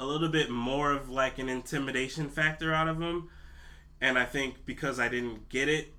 a 0.00 0.04
little 0.04 0.28
bit 0.28 0.50
more 0.50 0.92
of 0.92 1.08
like 1.08 1.38
an 1.38 1.48
intimidation 1.48 2.28
factor 2.28 2.74
out 2.74 2.88
of 2.88 3.00
him. 3.00 3.28
And 4.00 4.18
I 4.18 4.24
think 4.24 4.66
because 4.66 4.98
I 4.98 5.08
didn't 5.08 5.48
get 5.48 5.68
it 5.68 5.94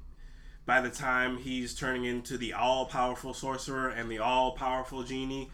by 0.66 0.82
the 0.82 0.90
time 0.90 1.38
he's 1.38 1.74
turning 1.74 2.04
into 2.04 2.38
the 2.38 2.54
all 2.54 2.86
powerful 2.86 3.34
sorcerer 3.34 3.90
and 3.90 4.12
the 4.12 4.20
all 4.20 4.52
powerful 4.52 5.04
genie, 5.04 5.50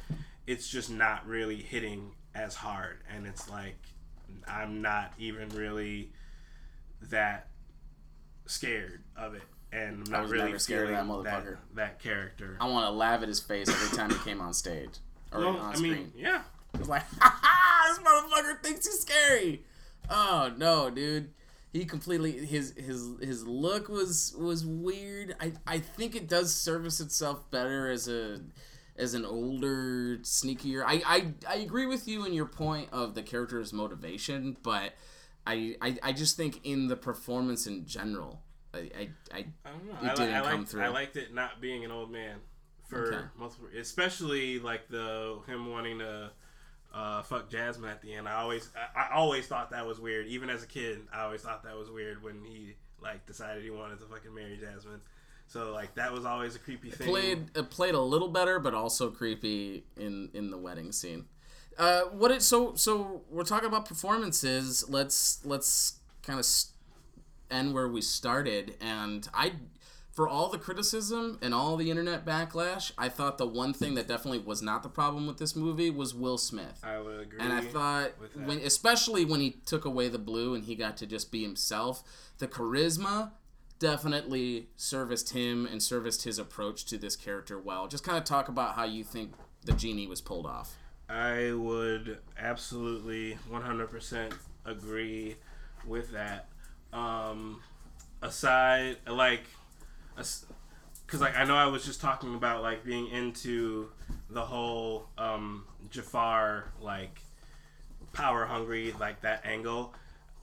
it's 0.47 0.67
just 0.67 0.89
not 0.89 1.27
really 1.27 1.57
hitting 1.57 2.11
as 2.33 2.55
hard 2.55 2.97
and 3.13 3.27
it's 3.27 3.49
like 3.49 3.77
I'm 4.47 4.81
not 4.81 5.13
even 5.19 5.49
really 5.49 6.11
that 7.09 7.47
scared 8.45 9.03
of 9.15 9.33
it, 9.35 9.43
and 9.71 10.03
I'm 10.05 10.11
not 10.11 10.21
was 10.23 10.31
really 10.31 10.45
never 10.45 10.59
scared 10.59 10.89
of 10.89 11.07
that 11.07 11.23
that, 11.23 11.43
motherfucker. 11.43 11.57
that 11.75 11.99
character. 11.99 12.57
I 12.59 12.67
want 12.67 12.87
to 12.87 12.91
laugh 12.91 13.21
at 13.21 13.27
his 13.27 13.39
face 13.39 13.69
every 13.69 13.97
time 13.97 14.09
he 14.09 14.17
came 14.19 14.41
on 14.41 14.53
stage 14.53 14.99
or 15.31 15.39
well, 15.41 15.57
on 15.57 15.71
I 15.71 15.75
screen. 15.75 15.91
mean, 15.93 16.11
yeah, 16.15 16.41
It 16.73 16.79
was 16.81 16.89
like, 16.89 17.03
ha 17.19 17.39
ha, 17.41 17.87
this 17.89 17.99
motherfucker 18.05 18.63
thinks 18.63 18.85
he's 18.85 18.99
scary. 18.99 19.63
Oh 20.09 20.51
no, 20.57 20.89
dude. 20.89 21.31
He 21.73 21.85
completely 21.85 22.31
his 22.45 22.73
his 22.77 23.09
his 23.21 23.45
look 23.45 23.89
was 23.89 24.33
was 24.37 24.65
weird. 24.65 25.35
I 25.39 25.53
I 25.67 25.79
think 25.79 26.15
it 26.15 26.27
does 26.27 26.53
service 26.55 26.99
itself 26.99 27.49
better 27.51 27.89
as 27.89 28.07
a 28.07 28.39
as 28.97 29.13
an 29.13 29.25
older, 29.25 30.17
sneakier. 30.23 30.83
I 30.85 31.01
I, 31.05 31.33
I 31.47 31.55
agree 31.57 31.85
with 31.85 32.07
you 32.07 32.25
in 32.25 32.33
your 32.33 32.45
point 32.47 32.89
of 32.91 33.13
the 33.15 33.21
character's 33.21 33.73
motivation, 33.73 34.57
but 34.63 34.93
I, 35.45 35.75
I 35.81 35.97
I 36.01 36.11
just 36.13 36.35
think 36.37 36.61
in 36.63 36.87
the 36.87 36.95
performance 36.95 37.67
in 37.67 37.85
general, 37.85 38.41
I 38.73 38.77
I, 38.79 39.09
I 39.31 39.45
I 39.65 39.69
don't 39.69 39.85
know. 39.87 39.93
It 40.01 40.11
I, 40.11 40.15
didn't 40.15 40.33
I 40.35 40.41
come 40.41 40.59
liked, 40.59 40.69
through. 40.69 40.81
I 40.81 40.87
liked 40.87 41.17
it 41.17 41.33
not 41.33 41.61
being 41.61 41.85
an 41.85 41.91
old 41.91 42.11
man 42.11 42.37
for 42.87 43.13
Okay. 43.13 43.25
multiple, 43.37 43.67
especially 43.79 44.59
like 44.59 44.87
the 44.89 45.39
him 45.47 45.71
wanting 45.71 45.99
to 45.99 46.31
uh, 46.93 47.21
fuck 47.23 47.49
Jasmine 47.49 47.89
at 47.89 48.01
the 48.01 48.13
end. 48.13 48.27
I 48.27 48.35
always 48.41 48.69
I, 48.95 49.01
I 49.09 49.15
always 49.15 49.45
thought 49.47 49.71
that 49.71 49.85
was 49.85 49.99
weird. 49.99 50.27
Even 50.27 50.49
as 50.49 50.63
a 50.63 50.67
kid, 50.67 51.01
I 51.13 51.21
always 51.21 51.41
thought 51.41 51.63
that 51.63 51.77
was 51.77 51.89
weird 51.91 52.23
when 52.23 52.43
he 52.43 52.75
like 53.01 53.25
decided 53.25 53.63
he 53.63 53.69
wanted 53.69 53.99
to 53.99 54.05
fucking 54.05 54.33
marry 54.33 54.57
Jasmine. 54.57 55.01
So 55.47 55.71
like 55.71 55.95
that 55.95 56.11
was 56.11 56.25
always 56.25 56.55
a 56.55 56.59
creepy 56.59 56.89
thing. 56.89 57.07
played 57.07 57.51
it 57.55 57.69
played 57.69 57.95
a 57.95 58.01
little 58.01 58.27
better, 58.29 58.59
but 58.59 58.73
also 58.73 59.09
creepy 59.09 59.83
in 59.95 60.29
in 60.33 60.49
the 60.51 60.57
wedding 60.57 60.91
scene. 60.91 61.25
Uh, 61.77 62.01
what 62.05 62.31
it 62.31 62.41
so 62.41 62.73
so 62.75 63.21
we're 63.29 63.43
talking 63.43 63.67
about 63.67 63.85
performances. 63.85 64.83
Let's 64.89 65.39
let's 65.45 65.99
kind 66.23 66.39
of 66.39 66.45
end 67.49 67.73
where 67.73 67.87
we 67.87 68.01
started, 68.01 68.75
and 68.81 69.27
I 69.33 69.53
for 70.17 70.27
all 70.27 70.49
the 70.49 70.57
criticism 70.57 71.37
and 71.43 71.53
all 71.53 71.77
the 71.77 71.91
internet 71.91 72.25
backlash, 72.25 72.91
I 72.97 73.07
thought 73.07 73.37
the 73.37 73.45
one 73.45 73.71
thing 73.71 73.93
that 73.93 74.07
definitely 74.07 74.39
was 74.39 74.63
not 74.63 74.81
the 74.81 74.89
problem 74.89 75.27
with 75.27 75.37
this 75.37 75.55
movie 75.55 75.91
was 75.91 76.15
Will 76.15 76.39
Smith. 76.39 76.81
I 76.83 76.97
would 76.97 77.19
agree. 77.19 77.39
And 77.39 77.53
I 77.53 77.61
thought, 77.61 78.13
when, 78.33 78.57
especially 78.57 79.25
when 79.25 79.41
he 79.41 79.51
took 79.67 79.85
away 79.85 80.07
the 80.07 80.17
blue 80.17 80.55
and 80.55 80.63
he 80.63 80.73
got 80.73 80.97
to 80.97 81.05
just 81.05 81.31
be 81.31 81.43
himself, 81.43 82.03
the 82.39 82.47
charisma 82.47 83.29
definitely 83.77 84.69
serviced 84.75 85.33
him 85.33 85.67
and 85.67 85.83
serviced 85.83 86.23
his 86.23 86.39
approach 86.39 86.85
to 86.85 86.97
this 86.97 87.15
character 87.15 87.59
well. 87.59 87.87
Just 87.87 88.03
kind 88.03 88.17
of 88.17 88.23
talk 88.23 88.49
about 88.49 88.73
how 88.73 88.85
you 88.85 89.03
think 89.03 89.33
the 89.65 89.73
genie 89.73 90.07
was 90.07 90.19
pulled 90.19 90.47
off. 90.47 90.77
I 91.07 91.51
would 91.53 92.17
absolutely 92.39 93.37
100% 93.51 94.33
agree 94.65 95.35
with 95.85 96.11
that. 96.13 96.47
Um, 96.91 97.61
aside, 98.23 98.97
like, 99.07 99.43
because 100.17 101.21
like 101.21 101.37
I 101.37 101.45
know 101.45 101.55
I 101.55 101.67
was 101.67 101.85
just 101.85 102.01
talking 102.01 102.35
about 102.35 102.61
like 102.61 102.83
being 102.83 103.07
into 103.07 103.89
the 104.29 104.41
whole 104.45 105.07
um, 105.17 105.63
Jafar 105.89 106.73
like 106.81 107.21
power 108.13 108.45
hungry 108.45 108.93
like 108.99 109.21
that 109.21 109.45
angle. 109.45 109.93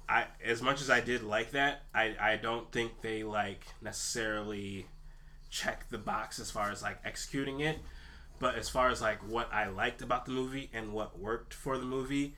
I 0.08 0.26
as 0.44 0.62
much 0.62 0.80
as 0.80 0.90
I 0.90 1.00
did 1.00 1.22
like 1.22 1.50
that, 1.52 1.82
I 1.94 2.14
I 2.20 2.36
don't 2.36 2.70
think 2.72 3.00
they 3.02 3.22
like 3.24 3.64
necessarily 3.82 4.86
check 5.50 5.88
the 5.90 5.98
box 5.98 6.38
as 6.38 6.50
far 6.50 6.70
as 6.70 6.82
like 6.82 6.98
executing 7.04 7.60
it. 7.60 7.78
But 8.40 8.56
as 8.56 8.68
far 8.68 8.88
as 8.90 9.00
like 9.00 9.18
what 9.28 9.52
I 9.52 9.68
liked 9.68 10.02
about 10.02 10.26
the 10.26 10.32
movie 10.32 10.70
and 10.72 10.92
what 10.92 11.18
worked 11.18 11.54
for 11.54 11.78
the 11.78 11.84
movie, 11.84 12.34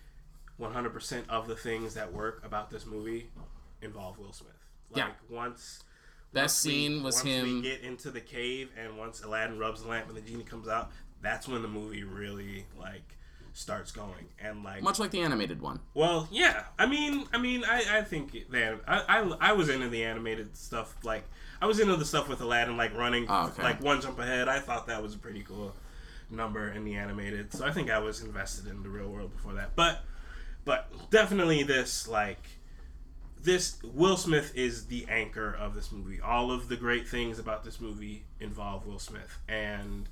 100% 0.60 1.28
of 1.28 1.48
the 1.48 1.56
things 1.56 1.94
that 1.94 2.12
work 2.12 2.42
about 2.44 2.70
this 2.70 2.86
movie 2.86 3.30
involve 3.80 4.18
Will 4.18 4.32
Smith. 4.32 4.52
Like 4.90 5.04
Yeah. 5.04 5.10
once 5.36 5.82
Best 6.36 6.64
once 6.64 6.66
we- 6.66 6.70
scene 6.72 7.02
was 7.02 7.14
once 7.16 7.24
him. 7.26 7.44
we 7.56 7.62
get 7.62 7.80
into 7.82 8.10
the 8.10 8.20
cave 8.20 8.70
and 8.80 8.96
once 8.96 9.22
Aladdin 9.22 9.58
rubs 9.58 9.82
the 9.82 9.88
lamp 9.88 10.08
and 10.08 10.16
the 10.16 10.20
genie 10.20 10.44
comes 10.44 10.68
out, 10.68 10.90
that's 11.22 11.48
when 11.48 11.62
the 11.62 11.68
movie 11.68 12.04
really 12.04 12.66
like 12.78 13.16
starts 13.52 13.90
going. 13.90 14.28
And 14.40 14.62
like 14.62 14.82
much 14.82 14.98
like 14.98 15.10
the 15.10 15.20
animated 15.22 15.60
one. 15.60 15.80
well, 15.94 16.28
yeah. 16.30 16.64
I 16.78 16.86
mean, 16.86 17.24
I 17.32 17.38
mean, 17.38 17.64
I, 17.64 17.98
I 17.98 18.02
think 18.02 18.50
that 18.50 18.80
I, 18.86 19.02
I 19.08 19.36
I 19.50 19.52
was 19.52 19.68
into 19.68 19.88
the 19.88 20.04
animated 20.04 20.56
stuff. 20.56 20.94
Like 21.02 21.24
I 21.60 21.66
was 21.66 21.80
into 21.80 21.96
the 21.96 22.04
stuff 22.04 22.28
with 22.28 22.40
Aladdin, 22.42 22.76
like 22.76 22.94
running, 22.94 23.26
Oh, 23.28 23.46
okay. 23.46 23.62
like 23.62 23.82
one 23.82 24.00
jump 24.00 24.18
ahead. 24.18 24.46
I 24.48 24.60
thought 24.60 24.86
that 24.88 25.02
was 25.02 25.14
a 25.14 25.18
pretty 25.18 25.42
cool 25.42 25.74
number 26.30 26.68
in 26.70 26.84
the 26.84 26.96
animated. 26.96 27.52
So 27.54 27.64
I 27.64 27.70
think 27.70 27.88
I 27.90 27.98
was 27.98 28.20
invested 28.22 28.66
in 28.66 28.82
the 28.82 28.88
real 28.90 29.08
world 29.08 29.32
before 29.34 29.54
that. 29.54 29.74
But 29.74 30.04
but 30.66 30.90
definitely 31.10 31.62
this 31.62 32.06
like 32.08 32.42
this 33.46 33.78
Will 33.94 34.16
Smith 34.16 34.52
is 34.56 34.86
the 34.86 35.06
anchor 35.08 35.56
of 35.58 35.74
this 35.74 35.92
movie. 35.92 36.20
All 36.20 36.50
of 36.50 36.68
the 36.68 36.76
great 36.76 37.08
things 37.08 37.38
about 37.38 37.64
this 37.64 37.80
movie 37.80 38.24
involve 38.40 38.86
Will 38.86 38.98
Smith, 38.98 39.38
and 39.48 40.08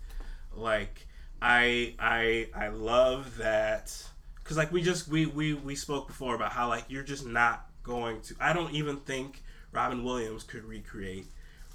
like 0.55 1.07
I 1.42 1.94
I 1.99 2.49
I 2.55 2.68
love 2.68 3.37
that 3.38 3.92
because 4.37 4.57
like 4.57 4.70
we 4.70 4.83
just 4.83 5.09
we 5.09 5.27
we 5.27 5.53
we 5.53 5.75
spoke 5.75 6.07
before 6.07 6.37
about 6.37 6.53
how 6.53 6.68
like 6.68 6.85
you're 6.88 7.03
just 7.03 7.27
not 7.27 7.68
going 7.83 8.20
to. 8.23 8.37
I 8.40 8.53
don't 8.53 8.73
even 8.73 8.99
think 8.99 9.42
Robin 9.73 10.05
Williams 10.05 10.44
could 10.44 10.64
recreate 10.64 11.27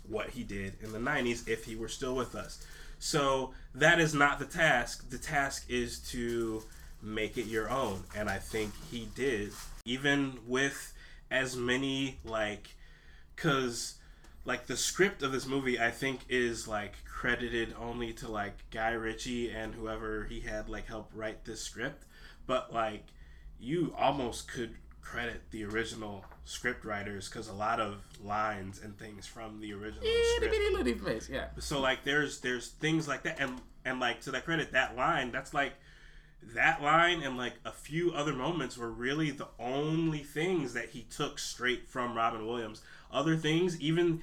what 0.07 0.29
he 0.29 0.43
did 0.43 0.73
in 0.81 0.93
the 0.93 0.97
90s 0.97 1.47
if 1.47 1.65
he 1.65 1.75
were 1.75 1.89
still 1.89 2.15
with 2.15 2.35
us. 2.35 2.65
So 2.99 3.53
that 3.75 3.99
is 3.99 4.13
not 4.13 4.39
the 4.39 4.45
task. 4.45 5.09
The 5.09 5.17
task 5.17 5.65
is 5.69 5.99
to 6.11 6.63
make 7.01 7.37
it 7.37 7.45
your 7.45 7.69
own. 7.69 8.03
And 8.15 8.29
I 8.29 8.39
think 8.39 8.71
he 8.89 9.07
did. 9.13 9.51
Even 9.85 10.39
with 10.47 10.93
as 11.31 11.55
many, 11.55 12.19
like, 12.23 12.75
because, 13.35 13.95
like, 14.45 14.67
the 14.67 14.77
script 14.77 15.23
of 15.23 15.31
this 15.31 15.45
movie, 15.45 15.79
I 15.79 15.91
think, 15.91 16.21
is, 16.29 16.67
like, 16.67 17.03
credited 17.05 17.75
only 17.79 18.13
to, 18.13 18.27
like, 18.27 18.69
Guy 18.71 18.91
Ritchie 18.91 19.51
and 19.51 19.73
whoever 19.73 20.25
he 20.25 20.39
had, 20.41 20.69
like, 20.69 20.87
help 20.87 21.09
write 21.13 21.45
this 21.45 21.61
script. 21.61 22.05
But, 22.45 22.73
like, 22.73 23.05
you 23.59 23.93
almost 23.97 24.51
could 24.51 24.75
credit 25.01 25.41
the 25.51 25.65
original 25.65 26.23
script 26.45 26.85
writers 26.85 27.27
because 27.27 27.47
a 27.47 27.53
lot 27.53 27.79
of 27.79 27.95
lines 28.23 28.79
and 28.83 28.97
things 28.97 29.25
from 29.25 29.59
the 29.59 29.73
original 29.73 30.03
script 30.35 30.53
bitty 30.53 30.75
litty 30.75 30.93
face, 30.93 31.27
yeah. 31.27 31.47
so 31.57 31.79
like 31.79 32.03
there's 32.03 32.41
there's 32.41 32.67
things 32.67 33.07
like 33.07 33.23
that 33.23 33.39
and 33.39 33.59
and 33.85 33.99
like 33.99 34.21
to 34.21 34.29
that 34.29 34.45
credit 34.45 34.71
that 34.71 34.95
line 34.95 35.31
that's 35.31 35.51
like 35.51 35.73
that 36.41 36.81
line 36.81 37.21
and 37.21 37.37
like 37.37 37.53
a 37.65 37.71
few 37.71 38.11
other 38.11 38.33
moments 38.33 38.77
were 38.77 38.89
really 38.89 39.31
the 39.31 39.47
only 39.59 40.19
things 40.19 40.73
that 40.73 40.89
he 40.89 41.03
took 41.03 41.39
straight 41.39 41.87
from 41.87 42.15
Robin 42.15 42.45
Williams. 42.45 42.81
Other 43.11 43.35
things 43.35 43.79
even 43.79 44.21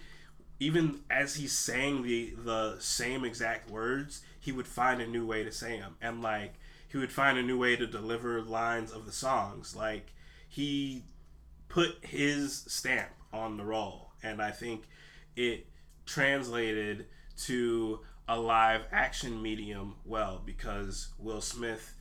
even 0.59 1.01
as 1.11 1.37
he's 1.37 1.53
saying 1.53 2.03
the 2.03 2.35
the 2.37 2.77
same 2.79 3.25
exact 3.25 3.71
words 3.71 4.23
he 4.41 4.53
would 4.53 4.67
find 4.67 5.01
a 5.01 5.07
new 5.07 5.27
way 5.27 5.45
to 5.45 5.53
say 5.53 5.79
them 5.79 5.97
and 6.01 6.23
like 6.23 6.55
he 6.89 6.97
would 6.97 7.13
find 7.13 7.37
a 7.37 7.43
new 7.43 7.59
way 7.59 7.77
to 7.77 7.87
deliver 7.87 8.41
lines 8.41 8.93
of 8.93 9.07
the 9.07 9.13
songs. 9.13 9.75
Like 9.77 10.13
he 10.49 11.03
put 11.69 11.99
his 12.03 12.65
stamp 12.69 13.11
on 13.33 13.57
the 13.57 13.65
role. 13.65 14.13
And 14.23 14.41
i 14.41 14.51
think 14.51 14.89
it 15.37 15.67
translated 16.07 17.07
to 17.37 18.01
a 18.29 18.39
live 18.39 18.83
action 18.91 19.41
medium 19.43 19.95
well 20.05 20.41
because 20.45 21.09
will 21.19 21.41
smith 21.41 21.96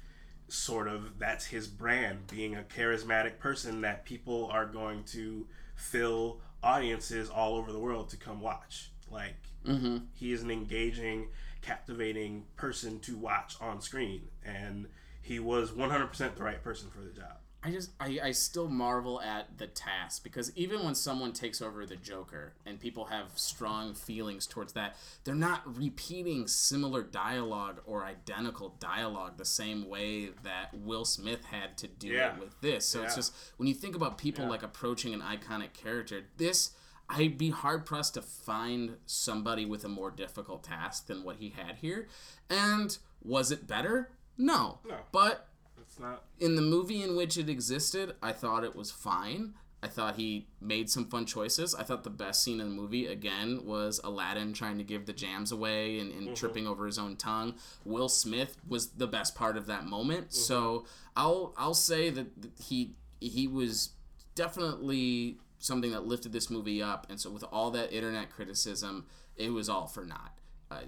sort 0.56 0.88
of 0.88 1.20
that's 1.20 1.46
his 1.46 1.68
brand 1.68 2.28
being 2.28 2.56
a 2.56 2.64
charismatic 2.64 3.40
person 3.40 3.82
that 3.82 4.06
people 4.06 4.48
are 4.52 4.66
going 4.66 5.04
to 5.04 5.48
fill 5.76 6.40
audiences 6.64 7.30
all 7.30 7.56
over 7.56 7.72
the 7.72 7.80
world 7.80 8.10
to 8.10 8.18
come 8.18 8.42
watch. 8.42 8.92
Like 9.10 9.38
mm-hmm. 9.66 9.98
he 10.14 10.32
is 10.32 10.42
an 10.42 10.52
engaging 10.52 11.28
captivating 11.62 12.46
person 12.56 13.00
to 13.00 13.18
watch 13.18 13.56
on 13.60 13.82
screen 13.82 14.28
and 14.44 14.88
he 15.22 15.40
was 15.40 15.72
100% 15.72 16.36
the 16.36 16.44
right 16.44 16.64
person 16.64 16.90
for 16.92 17.02
the 17.02 17.10
job 17.10 17.38
I 17.66 17.72
just 17.72 17.90
I, 18.00 18.20
I 18.24 18.32
still 18.32 18.68
marvel 18.70 19.20
at 19.22 19.58
the 19.58 19.66
task 19.68 20.24
because 20.24 20.52
even 20.56 20.84
when 20.86 20.94
someone 20.94 21.34
takes 21.34 21.62
over 21.62 21.86
the 21.86 21.96
Joker 21.96 22.54
and 22.66 22.80
people 22.80 23.06
have 23.06 23.28
strong 23.36 23.96
feelings 23.96 24.46
towards 24.46 24.74
that, 24.74 24.96
they're 25.24 25.34
not 25.34 25.62
repeating 25.78 26.48
similar 26.48 27.02
dialogue 27.02 27.82
or 27.86 28.06
identical 28.06 28.76
dialogue 28.80 29.38
the 29.38 29.46
same 29.46 29.90
way 29.90 30.30
that 30.44 30.74
Will 30.74 31.06
Smith 31.06 31.46
had 31.46 31.76
to 31.80 31.88
do 31.88 32.10
Yeah. 32.10 32.36
it 32.36 32.40
with 32.40 32.62
this. 32.62 32.86
So 32.86 33.02
it's 33.04 33.16
just 33.16 33.34
when 33.58 33.68
you 33.68 33.74
think 33.74 33.96
about 33.96 34.18
people 34.20 34.46
like 34.46 34.62
approaching 34.62 35.14
an 35.14 35.22
iconic 35.22 35.74
character, 35.74 36.22
this 36.38 36.72
I'd 37.10 37.38
be 37.38 37.50
hard 37.52 37.86
pressed 37.86 38.14
to 38.16 38.22
find 38.22 38.98
somebody 39.06 39.66
with 39.66 39.84
a 39.86 39.90
more 39.90 40.12
difficult 40.12 40.64
task 40.64 41.08
than 41.08 41.24
what 41.24 41.38
he 41.38 41.50
had 41.50 41.78
here. 41.78 42.08
And 42.50 42.98
was 43.24 43.52
it 43.52 43.68
better? 43.68 44.10
No. 44.38 44.80
No. 44.88 44.98
But 45.12 45.48
it's 45.96 46.02
not 46.02 46.24
in 46.40 46.56
the 46.56 46.62
movie 46.62 47.02
in 47.02 47.16
which 47.16 47.38
it 47.38 47.50
existed, 47.50 48.16
I 48.22 48.34
thought 48.34 48.64
it 48.64 48.76
was 48.76 48.92
fine. 48.92 49.54
I 49.82 49.88
thought 49.88 50.16
he 50.16 50.48
made 50.60 50.90
some 50.90 51.06
fun 51.06 51.26
choices. 51.26 51.76
I 51.76 51.84
thought 51.84 52.04
the 52.04 52.10
best 52.10 52.44
scene 52.44 52.60
in 52.60 52.70
the 52.70 52.76
movie, 52.76 53.06
again, 53.06 53.62
was 53.66 54.02
Aladdin 54.04 54.52
trying 54.54 54.80
to 54.80 54.84
give 54.84 55.06
the 55.06 55.14
jams 55.14 55.52
away 55.52 56.00
and, 56.00 56.12
and 56.12 56.36
tripping 56.36 56.66
over 56.68 56.88
his 56.88 56.98
own 56.98 57.16
tongue. 57.18 57.54
Will 57.84 58.10
Smith 58.10 58.58
was 58.68 58.88
the 58.92 59.06
best 59.08 59.36
part 59.36 59.58
of 59.58 59.68
that 59.68 59.86
moment. 59.86 60.34
So 60.34 60.86
I'll 61.16 61.54
I'll 61.56 61.76
say 61.76 62.10
that 62.10 62.28
he 62.60 62.96
he 63.20 63.48
was 63.48 63.92
definitely 64.34 65.38
something 65.60 65.92
that 65.92 66.06
lifted 66.06 66.34
this 66.34 66.50
movie 66.50 66.82
up. 66.82 67.08
And 67.10 67.20
so 67.20 67.30
with 67.30 67.44
all 67.52 67.70
that 67.72 67.94
internet 67.94 68.32
criticism, 68.32 69.06
it 69.36 69.52
was 69.52 69.70
all 69.70 69.88
for 69.88 70.04
naught. 70.04 70.40
Uh, 70.72 70.82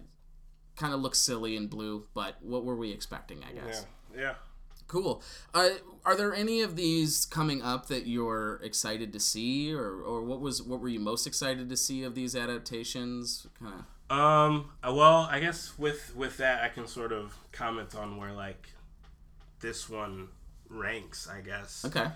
kind 0.75 0.93
of 0.93 1.01
looks 1.01 1.19
silly 1.19 1.55
in 1.55 1.67
blue, 1.67 2.07
but 2.13 2.37
what 2.41 2.65
were 2.65 2.75
we 2.75 2.91
expecting? 2.91 3.43
I 3.43 3.53
guess. 3.53 3.85
yeah 4.15 4.21
yeah 4.21 4.33
Cool. 4.87 5.21
Uh, 5.53 5.69
are 6.05 6.15
there 6.15 6.33
any 6.33 6.61
of 6.61 6.75
these 6.77 7.25
coming 7.25 7.61
up 7.61 7.87
that 7.87 8.07
you're 8.07 8.59
excited 8.63 9.11
to 9.13 9.19
see, 9.19 9.73
or, 9.73 10.01
or 10.01 10.21
what 10.23 10.39
was 10.39 10.61
what 10.61 10.79
were 10.79 10.87
you 10.87 10.99
most 10.99 11.27
excited 11.27 11.69
to 11.69 11.75
see 11.77 12.03
of 12.03 12.15
these 12.15 12.35
adaptations? 12.35 13.47
Kind 13.59 13.73
of. 13.75 13.85
Um. 14.09 14.71
uh, 14.81 14.93
Well, 14.93 15.27
I 15.29 15.39
guess 15.41 15.77
with 15.77 16.15
with 16.15 16.37
that, 16.37 16.63
I 16.63 16.69
can 16.69 16.87
sort 16.87 17.11
of 17.11 17.35
comment 17.51 17.95
on 17.95 18.15
where 18.17 18.31
like 18.31 18.69
this 19.59 19.89
one 19.89 20.29
ranks. 20.69 21.27
I 21.27 21.41
guess 21.41 21.83
Okay. 21.85 22.07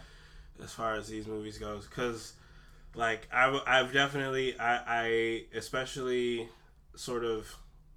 as 0.64 0.72
far 0.72 0.94
as 0.96 1.08
these 1.10 1.28
movies 1.28 1.58
goes, 1.58 1.86
because 1.88 2.34
like 2.96 3.28
I 3.34 3.62
I've 3.68 3.92
definitely 3.92 4.58
I 4.58 4.78
I 5.04 5.44
especially 5.54 6.48
sort 6.96 7.26
of 7.26 7.54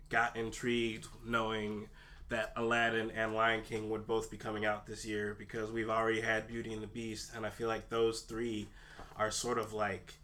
got 0.08 0.36
intrigued 0.36 1.06
knowing 1.24 1.88
that 2.28 2.52
Aladdin 2.56 3.10
and 3.10 3.34
Lion 3.34 3.62
King 3.62 3.90
would 3.90 4.06
both 4.06 4.30
be 4.30 4.36
coming 4.36 4.64
out 4.64 4.86
this 4.86 5.04
year 5.04 5.34
because 5.38 5.70
we've 5.70 5.90
already 5.90 6.20
had 6.20 6.46
Beauty 6.46 6.72
and 6.72 6.82
the 6.82 6.88
Beast, 6.88 7.32
and 7.36 7.44
I 7.44 7.50
feel 7.50 7.68
like 7.68 7.88
those 7.90 8.20
three 8.20 8.68
are 9.16 9.30
sort 9.30 9.58
of 9.58 9.72
like 9.72 10.14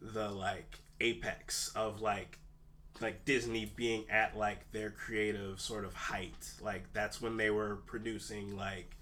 the 0.00 0.28
like 0.28 0.78
apex 1.00 1.72
of 1.74 2.00
like 2.00 2.38
like 3.00 3.24
Disney 3.24 3.72
being 3.76 4.04
at 4.10 4.36
like 4.36 4.70
their 4.72 4.90
creative 4.90 5.60
sort 5.60 5.84
of 5.84 5.94
height. 5.94 6.52
Like 6.60 6.92
that's 6.92 7.20
when 7.20 7.36
they 7.36 7.50
were 7.50 7.76
producing 7.86 8.56
like 8.56 8.96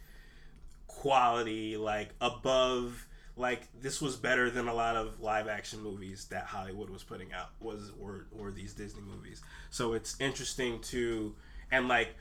quality 0.86 1.76
like 1.76 2.10
above 2.20 3.06
like 3.36 3.62
this 3.80 4.00
was 4.00 4.16
better 4.16 4.50
than 4.50 4.66
a 4.66 4.74
lot 4.74 4.96
of 4.96 5.20
live 5.20 5.46
action 5.46 5.80
movies 5.80 6.26
that 6.30 6.44
Hollywood 6.44 6.90
was 6.90 7.04
putting 7.04 7.32
out 7.32 7.50
was 7.60 7.92
were 7.96 8.26
were 8.32 8.50
these 8.50 8.74
Disney 8.74 9.02
movies. 9.02 9.40
So 9.70 9.92
it's 9.94 10.16
interesting 10.20 10.80
to 10.82 11.34
and 11.70 11.88
like 11.88 12.14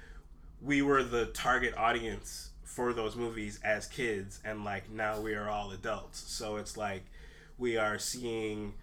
we 0.61 0.81
were 0.81 1.03
the 1.03 1.27
target 1.27 1.75
audience 1.77 2.51
for 2.63 2.93
those 2.93 3.15
movies 3.15 3.59
as 3.63 3.87
kids 3.87 4.39
and 4.43 4.63
like 4.63 4.89
now 4.91 5.19
we 5.19 5.33
are 5.33 5.49
all 5.49 5.71
adults. 5.71 6.23
So 6.27 6.57
it's 6.57 6.77
like 6.77 7.05
we 7.57 7.77
are 7.77 7.97
seeing 7.97 8.73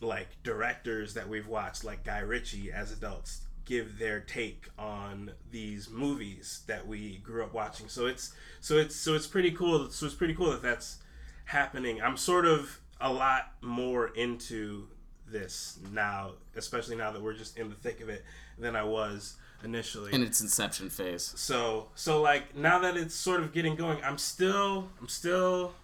like 0.00 0.28
directors 0.42 1.14
that 1.14 1.28
we've 1.28 1.46
watched 1.46 1.84
like 1.84 2.04
Guy 2.04 2.20
Ritchie 2.20 2.72
as 2.72 2.92
adults 2.92 3.42
give 3.64 3.98
their 3.98 4.20
take 4.20 4.68
on 4.78 5.32
these 5.50 5.88
movies 5.88 6.62
that 6.66 6.86
we 6.86 7.18
grew 7.18 7.42
up 7.42 7.54
watching. 7.54 7.88
So 7.88 8.06
it's 8.06 8.32
so 8.60 8.76
it's 8.76 8.96
so 8.96 9.14
it's 9.14 9.26
pretty 9.26 9.50
cool. 9.50 9.90
So 9.90 10.06
it's 10.06 10.14
pretty 10.14 10.34
cool 10.34 10.50
that 10.50 10.62
that's 10.62 10.98
happening. 11.46 12.02
I'm 12.02 12.16
sort 12.16 12.46
of 12.46 12.80
a 13.00 13.12
lot 13.12 13.52
more 13.60 14.08
into 14.08 14.88
this 15.26 15.78
now, 15.92 16.32
especially 16.56 16.96
now 16.96 17.10
that 17.12 17.22
we're 17.22 17.34
just 17.34 17.58
in 17.58 17.68
the 17.68 17.74
thick 17.74 18.00
of 18.00 18.08
it 18.08 18.24
than 18.58 18.76
I 18.76 18.84
was 18.84 19.36
initially. 19.62 20.12
in 20.12 20.22
its 20.22 20.40
inception 20.40 20.90
phase. 20.90 21.32
So 21.36 21.88
so 21.94 22.20
like 22.20 22.56
now 22.56 22.78
that 22.80 22.96
it's 22.96 23.14
sort 23.14 23.40
of 23.40 23.52
getting 23.52 23.76
going, 23.76 24.02
I'm 24.04 24.18
still 24.18 24.88
I'm 25.00 25.08
still 25.08 25.74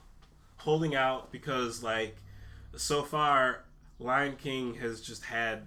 holding 0.58 0.94
out 0.94 1.32
because 1.32 1.82
like 1.82 2.16
so 2.76 3.02
far 3.02 3.64
Lion 3.98 4.36
King 4.36 4.74
has 4.74 5.00
just 5.00 5.24
had 5.24 5.66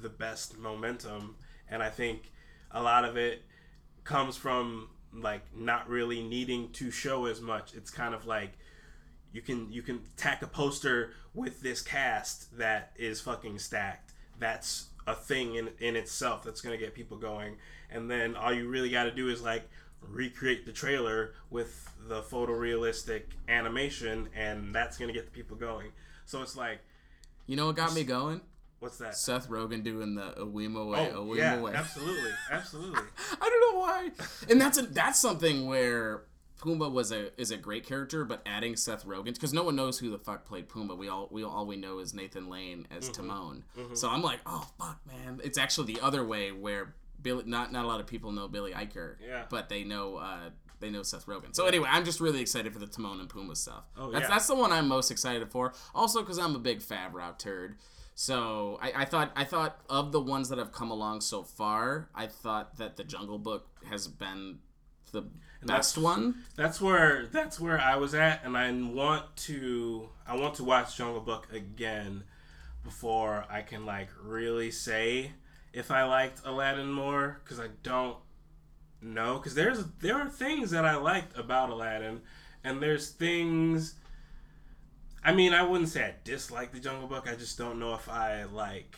the 0.00 0.08
best 0.08 0.58
momentum 0.58 1.36
and 1.68 1.82
I 1.82 1.90
think 1.90 2.32
a 2.70 2.82
lot 2.82 3.04
of 3.04 3.16
it 3.16 3.42
comes 4.02 4.36
from 4.36 4.88
like 5.12 5.42
not 5.56 5.88
really 5.88 6.22
needing 6.22 6.70
to 6.72 6.90
show 6.90 7.26
as 7.26 7.40
much. 7.40 7.74
It's 7.74 7.90
kind 7.90 8.14
of 8.14 8.26
like 8.26 8.52
you 9.32 9.42
can 9.42 9.70
you 9.72 9.82
can 9.82 10.00
tack 10.16 10.42
a 10.42 10.46
poster 10.46 11.12
with 11.34 11.60
this 11.60 11.82
cast 11.82 12.56
that 12.58 12.92
is 12.96 13.20
fucking 13.20 13.58
stacked. 13.58 14.12
That's 14.38 14.88
a 15.06 15.14
thing 15.14 15.54
in 15.56 15.70
in 15.78 15.96
itself 15.96 16.42
that's 16.42 16.60
gonna 16.60 16.76
get 16.78 16.94
people 16.94 17.16
going. 17.16 17.56
And 17.90 18.10
then 18.10 18.34
all 18.36 18.52
you 18.52 18.68
really 18.68 18.90
got 18.90 19.04
to 19.04 19.10
do 19.12 19.28
is 19.28 19.40
like 19.42 19.68
recreate 20.00 20.66
the 20.66 20.72
trailer 20.72 21.34
with 21.50 21.90
the 22.08 22.22
photorealistic 22.22 23.22
animation, 23.48 24.28
and 24.34 24.74
that's 24.74 24.98
gonna 24.98 25.12
get 25.12 25.24
the 25.26 25.30
people 25.30 25.56
going. 25.56 25.92
So 26.26 26.42
it's 26.42 26.56
like, 26.56 26.80
You 27.46 27.56
know 27.56 27.66
what 27.66 27.76
got 27.76 27.94
me 27.94 28.04
going? 28.04 28.40
what's 28.80 28.98
that? 28.98 29.16
Seth 29.16 29.48
Rogen 29.48 29.82
doing 29.82 30.14
the 30.14 30.32
Awima 30.38 30.86
way, 30.90 31.10
Oh, 31.14 31.24
Awima 31.24 31.36
yeah, 31.38 31.60
way. 31.60 31.72
absolutely, 31.74 32.30
absolutely. 32.50 33.00
I 33.40 33.48
don't 33.48 33.74
know 33.74 33.80
why. 33.80 34.10
And 34.50 34.60
that's 34.60 34.76
a, 34.76 34.82
that's 34.82 35.18
something 35.18 35.66
where 35.66 36.24
Pumbaa 36.60 36.90
was 36.90 37.12
a 37.12 37.38
is 37.40 37.50
a 37.50 37.56
great 37.56 37.84
character, 37.86 38.24
but 38.24 38.40
adding 38.46 38.76
Seth 38.76 39.04
Rogen 39.06 39.34
because 39.34 39.52
no 39.52 39.62
one 39.64 39.76
knows 39.76 39.98
who 39.98 40.10
the 40.10 40.18
fuck 40.18 40.44
played 40.44 40.68
Pumbaa. 40.68 40.96
We 40.96 41.08
all 41.08 41.28
we 41.30 41.44
all 41.44 41.66
we 41.66 41.76
know 41.76 41.98
is 41.98 42.14
Nathan 42.14 42.48
Lane 42.48 42.86
as 42.90 43.10
Mm-hmm. 43.10 43.28
Timon. 43.28 43.64
So 43.94 44.08
I'm 44.08 44.22
like, 44.22 44.40
oh 44.46 44.66
fuck, 44.78 45.00
man. 45.06 45.40
It's 45.44 45.58
actually 45.58 45.92
the 45.94 46.00
other 46.00 46.24
way 46.24 46.52
where 46.52 46.94
Billy. 47.20 47.44
Not 47.46 47.72
not 47.72 47.84
a 47.84 47.88
lot 47.88 48.00
of 48.00 48.06
people 48.06 48.32
know 48.32 48.48
Billy 48.48 48.72
Eichner. 48.72 49.16
Yeah. 49.26 49.44
But 49.50 49.68
they 49.68 49.84
know. 49.84 50.16
uh 50.16 50.50
they 50.80 50.90
know 50.90 51.02
Seth 51.02 51.24
Rogen. 51.26 51.54
So 51.54 51.66
anyway, 51.66 51.88
I'm 51.90 52.04
just 52.04 52.20
really 52.20 52.40
excited 52.42 52.70
for 52.72 52.78
the 52.78 52.86
Timon 52.86 53.18
and 53.20 53.28
Pumbaa 53.28 53.56
stuff. 53.56 53.84
Oh, 53.96 54.10
that's 54.10 54.24
yeah. 54.24 54.28
that's 54.28 54.46
the 54.48 54.54
one 54.56 54.70
I'm 54.70 54.86
most 54.88 55.10
excited 55.10 55.50
for. 55.50 55.72
Also 55.94 56.20
because 56.20 56.36
I'm 56.38 56.54
a 56.54 56.58
big 56.58 56.80
Favreau 56.80 57.38
turd. 57.38 57.76
So 58.16 58.78
I, 58.82 58.92
I 59.02 59.04
thought 59.06 59.32
I 59.34 59.44
thought 59.44 59.80
of 59.88 60.12
the 60.12 60.20
ones 60.20 60.48
that 60.50 60.58
have 60.58 60.72
come 60.72 60.90
along 60.90 61.22
so 61.22 61.42
far, 61.42 62.10
I 62.14 62.26
thought 62.26 62.76
that 62.76 62.96
the 62.96 63.04
Jungle 63.04 63.38
Book 63.38 63.66
has 63.88 64.08
been 64.08 64.58
the 65.12 65.22
best 65.66 65.94
that's- 65.96 65.96
one. 65.98 66.34
that's 66.56 66.80
where 66.80 67.26
that's 67.26 67.58
where 67.60 67.78
I 67.80 67.96
was 67.96 68.14
at, 68.14 68.44
and 68.44 68.56
I 68.56 68.70
want 68.72 69.34
to 69.48 70.08
I 70.26 70.36
want 70.36 70.54
to 70.56 70.64
watch 70.64 70.96
Jungle 70.96 71.20
Book 71.20 71.48
again 71.52 72.24
before 72.82 73.44
I 73.50 73.62
can 73.62 73.86
like 73.86 74.08
really 74.22 74.70
say 74.70 75.32
if 75.72 75.90
I 75.90 76.04
liked 76.04 76.40
Aladdin 76.44 76.92
more 76.92 77.40
because 77.42 77.58
I 77.58 77.68
don't 77.82 78.16
know 79.02 79.36
because 79.38 79.54
there's 79.54 79.84
there 80.00 80.16
are 80.16 80.28
things 80.28 80.70
that 80.70 80.84
I 80.84 80.96
liked 80.96 81.36
about 81.38 81.70
Aladdin, 81.70 82.20
and 82.62 82.82
there's 82.82 83.10
things. 83.10 83.94
I 85.26 85.32
mean, 85.32 85.54
I 85.54 85.62
wouldn't 85.62 85.88
say 85.88 86.04
I 86.04 86.14
dislike 86.24 86.72
the 86.72 86.80
Jungle 86.80 87.08
Book. 87.08 87.26
I 87.26 87.34
just 87.34 87.56
don't 87.56 87.78
know 87.78 87.94
if 87.94 88.08
I 88.08 88.44
like 88.44 88.96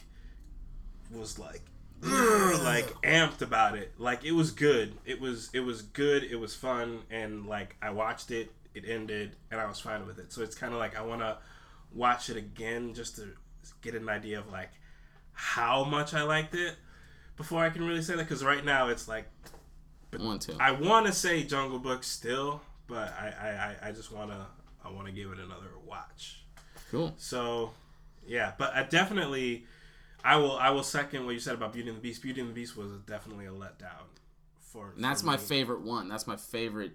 was 1.12 1.38
like 1.38 1.62
like 2.02 2.86
amped 3.02 3.42
about 3.42 3.76
it. 3.76 3.92
Like 3.98 4.24
it 4.24 4.32
was 4.32 4.50
good. 4.50 4.94
It 5.04 5.20
was 5.20 5.50
it 5.52 5.60
was 5.60 5.82
good. 5.82 6.24
It 6.24 6.36
was 6.36 6.54
fun, 6.54 7.00
and 7.10 7.46
like 7.46 7.76
I 7.82 7.90
watched 7.90 8.30
it. 8.30 8.52
It 8.74 8.84
ended, 8.86 9.36
and 9.50 9.58
I 9.60 9.66
was 9.66 9.80
fine 9.80 10.06
with 10.06 10.18
it. 10.18 10.32
So 10.32 10.42
it's 10.42 10.54
kind 10.54 10.72
of 10.72 10.78
like 10.78 10.96
I 10.96 11.02
want 11.02 11.22
to 11.22 11.38
watch 11.92 12.28
it 12.28 12.36
again 12.36 12.92
just 12.94 13.16
to 13.16 13.28
get 13.80 13.94
an 13.94 14.08
idea 14.08 14.38
of 14.38 14.50
like 14.52 14.70
how 15.32 15.84
much 15.84 16.12
I 16.14 16.22
liked 16.22 16.54
it 16.54 16.76
before 17.36 17.62
I 17.64 17.70
can 17.70 17.86
really 17.86 18.02
say 18.02 18.14
that. 18.16 18.22
Because 18.24 18.44
right 18.44 18.64
now 18.64 18.88
it's 18.88 19.08
like 19.08 19.26
One 20.18 20.38
two. 20.38 20.56
I 20.60 20.72
want 20.72 21.06
to 21.06 21.12
say 21.12 21.42
Jungle 21.44 21.78
Book 21.78 22.04
still, 22.04 22.60
but 22.86 23.14
I 23.18 23.32
I, 23.40 23.48
I- 23.48 23.88
I 23.88 23.92
just 23.92 24.12
want 24.12 24.30
to 24.30 24.46
I 24.84 24.90
want 24.90 25.06
to 25.06 25.12
give 25.12 25.30
it 25.32 25.38
another 25.38 25.70
watch. 25.84 26.42
Cool. 26.90 27.14
So, 27.16 27.72
yeah, 28.28 28.52
but 28.58 28.72
I 28.74 28.84
definitely, 28.84 29.66
I 30.26 30.36
will 30.36 30.56
I 30.56 30.70
will 30.70 30.82
second 30.82 31.24
what 31.24 31.32
you 31.34 31.40
said 31.40 31.54
about 31.54 31.72
Beauty 31.72 31.88
and 31.88 31.98
the 31.98 32.02
Beast. 32.02 32.22
Beauty 32.22 32.40
and 32.40 32.50
the 32.50 32.54
Beast 32.54 32.76
was 32.76 32.90
definitely 33.06 33.46
a 33.46 33.50
letdown 33.52 34.06
for. 34.58 34.92
And 34.94 35.04
that's 35.04 35.20
for 35.20 35.26
my 35.28 35.36
me. 35.36 35.42
favorite 35.42 35.82
one. 35.82 36.08
That's 36.08 36.26
my 36.26 36.36
favorite 36.36 36.92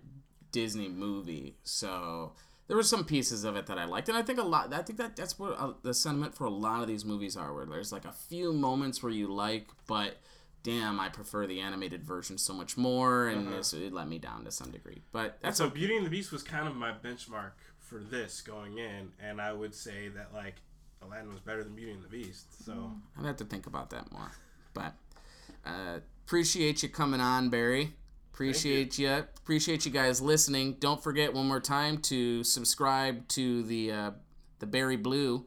Disney 0.52 0.89
movie. 0.89 1.56
So 1.63 2.34
there 2.67 2.78
were 2.78 2.84
some 2.84 3.06
pieces 3.06 3.44
of 3.44 3.56
it 3.56 3.65
that 3.67 3.78
I 3.78 3.86
liked, 3.86 4.10
and 4.10 4.17
I 4.17 4.22
think 4.22 4.39
a 4.39 4.44
lot. 4.44 4.74
I 4.74 4.82
think 4.82 4.98
that 5.00 5.15
that's 5.15 5.38
what 5.39 5.54
uh, 5.60 5.74
the 5.82 5.94
sentiment 5.94 6.36
for 6.36 6.46
a 6.46 6.50
lot 6.50 6.82
of 6.82 6.88
these 6.88 7.06
movies 7.06 7.36
are, 7.38 7.54
where 7.54 7.65
there's 7.65 7.91
like 7.91 8.06
a 8.06 8.12
few 8.12 8.54
moments 8.54 9.02
where 9.02 9.12
you 9.12 9.28
like, 9.34 9.67
but 9.88 10.17
damn, 10.63 11.00
I 11.00 11.10
prefer 11.10 11.48
the 11.48 11.60
animated 11.60 12.04
version 12.04 12.38
so 12.38 12.54
much 12.54 12.78
more, 12.78 13.28
and 13.28 13.48
Uh-huh. 13.48 13.58
this, 13.58 13.74
it 13.74 13.91
let 13.94 14.08
me 14.08 14.20
down 14.20 14.44
to 14.46 14.52
some 14.52 14.72
degree. 14.72 15.02
But 15.12 15.24
And 15.41 15.50
that's 15.50 15.58
so 15.58 15.65
a, 15.67 15.70
Beauty 15.70 15.98
and 15.98 16.06
the 16.06 16.10
Beast 16.10 16.32
was 16.32 16.44
kind 16.44 16.67
of 16.67 16.76
my 16.76 16.91
benchmark 16.91 17.52
for 17.80 18.00
this 18.00 18.41
going 18.41 18.78
in, 18.78 19.12
and 19.20 19.41
I 19.41 19.54
would 19.54 19.74
say 19.74 20.08
that 20.10 20.34
like 20.34 20.56
Aladdin 21.03 21.31
was 21.31 21.39
better 21.41 21.63
than 21.63 21.75
Beauty 21.75 21.91
and 21.91 22.03
the 22.03 22.07
Beast. 22.07 22.65
So 22.65 22.91
I'd 23.17 23.25
have 23.25 23.37
to 23.37 23.45
think 23.45 23.67
about 23.67 23.89
that 23.91 24.11
more. 24.11 24.31
But 24.73 24.93
uh, 25.65 25.99
appreciate 26.25 26.83
you 26.83 26.89
coming 26.89 27.21
on, 27.21 27.49
Barry. 27.49 27.93
Appreciate 28.33 28.97
you. 28.97 29.11
Appreciate 29.11 29.85
you 29.85 29.91
guys 29.91 30.21
listening. 30.21 30.77
Don't 30.79 31.03
forget 31.03 31.33
one 31.33 31.47
more 31.47 31.59
time 31.59 31.97
to 31.99 32.43
subscribe 32.43 33.27
to 33.29 33.63
the 33.63 33.91
uh, 33.91 34.11
the 34.59 34.65
Barry 34.65 34.95
Blue 34.95 35.45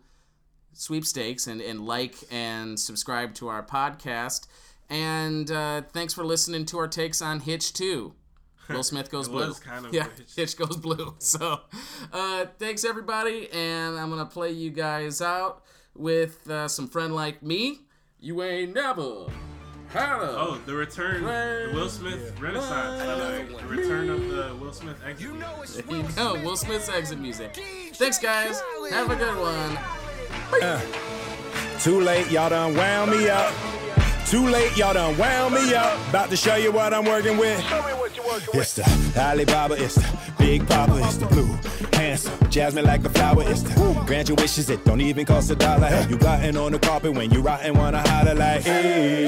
sweepstakes 0.74 1.46
and, 1.46 1.60
and 1.60 1.86
like 1.86 2.16
and 2.30 2.78
subscribe 2.78 3.34
to 3.34 3.48
our 3.48 3.62
podcast. 3.62 4.46
And 4.90 5.50
uh, 5.50 5.82
thanks 5.92 6.12
for 6.12 6.24
listening 6.24 6.66
to 6.66 6.78
our 6.78 6.88
takes 6.88 7.22
on 7.22 7.40
Hitch 7.40 7.72
2. 7.72 8.12
Will 8.68 8.83
Smith 8.83 9.11
goes 9.11 9.27
It 9.29 9.31
blue. 9.33 9.48
was 9.48 9.59
kind 9.61 9.87
of 9.87 9.92
yeah, 9.94 10.07
Hitch. 10.16 10.33
Hitch 10.37 10.57
goes 10.57 10.77
blue. 10.77 11.14
So, 11.18 11.61
uh, 12.12 12.46
thanks 12.59 12.85
everybody, 12.85 13.48
and 13.53 13.98
I'm 13.98 14.11
gonna 14.11 14.27
play 14.27 14.50
you 14.53 14.70
guys 14.70 15.20
out 15.22 15.62
with 15.94 16.48
uh, 16.50 16.68
some 16.68 16.88
friend 16.88 17.14
like 17.14 17.42
me. 17.42 17.81
You 18.20 18.42
ain't 18.42 18.74
never 18.74 19.27
had 19.90 20.18
a. 20.20 20.31
oh, 20.38 20.61
the 20.66 20.74
return, 20.74 21.22
the 21.24 21.70
Will 21.74 21.88
Smith 21.88 22.33
Renaissance, 22.40 23.03
uh, 23.03 23.44
the 23.61 23.66
return 23.66 24.09
of 24.11 24.29
the 24.29 24.57
Will 24.61 24.72
Smith 24.72 24.96
exit. 25.07 25.20
You 25.29 25.35
know 25.37 25.55
it's 25.62 25.77
There 25.77 25.96
you 25.96 26.03
go, 26.16 26.35
Will 26.42 26.57
Smith's 26.57 26.88
exit 26.88 27.18
music. 27.20 27.55
Thanks, 27.94 28.18
guys. 28.18 28.62
Have 28.90 29.11
a 29.11 29.16
good 29.16 29.37
one. 29.38 29.79
Too 31.81 32.00
late, 32.00 32.31
y'all 32.31 32.48
done 32.50 32.74
wound 32.74 33.11
me 33.11 33.29
up. 33.29 33.53
Too 34.26 34.48
late, 34.48 34.76
y'all 34.76 34.94
done 34.94 35.16
wound 35.16 35.54
me 35.54 35.74
up. 35.74 36.08
About 36.08 36.30
to 36.30 36.37
show 36.37 36.56
you 36.56 36.72
what 36.72 36.92
I'm 36.92 37.04
working 37.04 37.37
with. 37.37 37.62
It's 38.52 38.74
the 38.74 38.84
Alibaba, 39.16 39.74
it's 39.74 39.94
the 39.94 40.32
Big 40.38 40.66
Papa, 40.66 41.00
it's 41.04 41.18
the 41.18 41.26
blue. 41.26 41.56
Handsome, 41.92 42.50
jasmine 42.50 42.84
like 42.84 43.04
a 43.04 43.10
flower, 43.10 43.44
it's 43.46 43.62
the 43.62 44.02
grant 44.06 44.28
your 44.28 44.37
wishes, 44.37 44.70
it 44.70 44.84
don't 44.84 45.00
even 45.00 45.24
cost 45.24 45.50
a 45.50 45.54
dollar. 45.54 45.87
Have 45.87 46.10
you 46.10 46.18
gotten 46.18 46.56
on 46.56 46.72
the 46.72 46.78
carpet 46.78 47.14
when 47.14 47.30
you 47.30 47.42
rotten, 47.42 47.76
wanna 47.76 48.00
holler 48.08 48.34
like, 48.34 48.62
hey, 48.62 49.26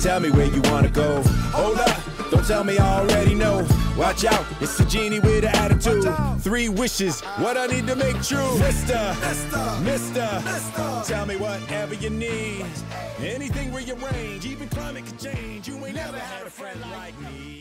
tell 0.00 0.20
me 0.20 0.30
where 0.30 0.46
you 0.46 0.62
wanna 0.62 0.88
go. 0.88 1.22
Hold 1.52 1.78
up, 1.78 2.00
don't 2.30 2.46
tell 2.46 2.64
me 2.64 2.78
I 2.78 3.00
already 3.00 3.34
know. 3.34 3.66
Watch 3.96 4.24
out, 4.24 4.46
it's 4.60 4.78
a 4.80 4.84
genie 4.86 5.20
with 5.20 5.44
an 5.44 5.54
attitude. 5.56 6.06
Three 6.40 6.68
wishes, 6.68 7.20
what 7.38 7.56
I 7.56 7.66
need 7.66 7.86
to 7.88 7.96
make 7.96 8.22
true. 8.22 8.58
mister 8.58 9.16
Mister, 9.82 10.42
Mister, 10.44 11.02
tell 11.04 11.26
me 11.26 11.36
whatever 11.36 11.94
you 11.94 12.10
need. 12.10 12.64
Anything 13.20 13.74
rearrange, 13.74 14.46
even 14.46 14.68
climate 14.68 15.04
could 15.04 15.18
change. 15.18 15.66
You 15.66 15.74
ain't 15.84 15.96
never 15.96 16.18
had 16.18 16.46
a 16.46 16.50
friend 16.50 16.80
like 16.92 17.18
me. 17.20 17.57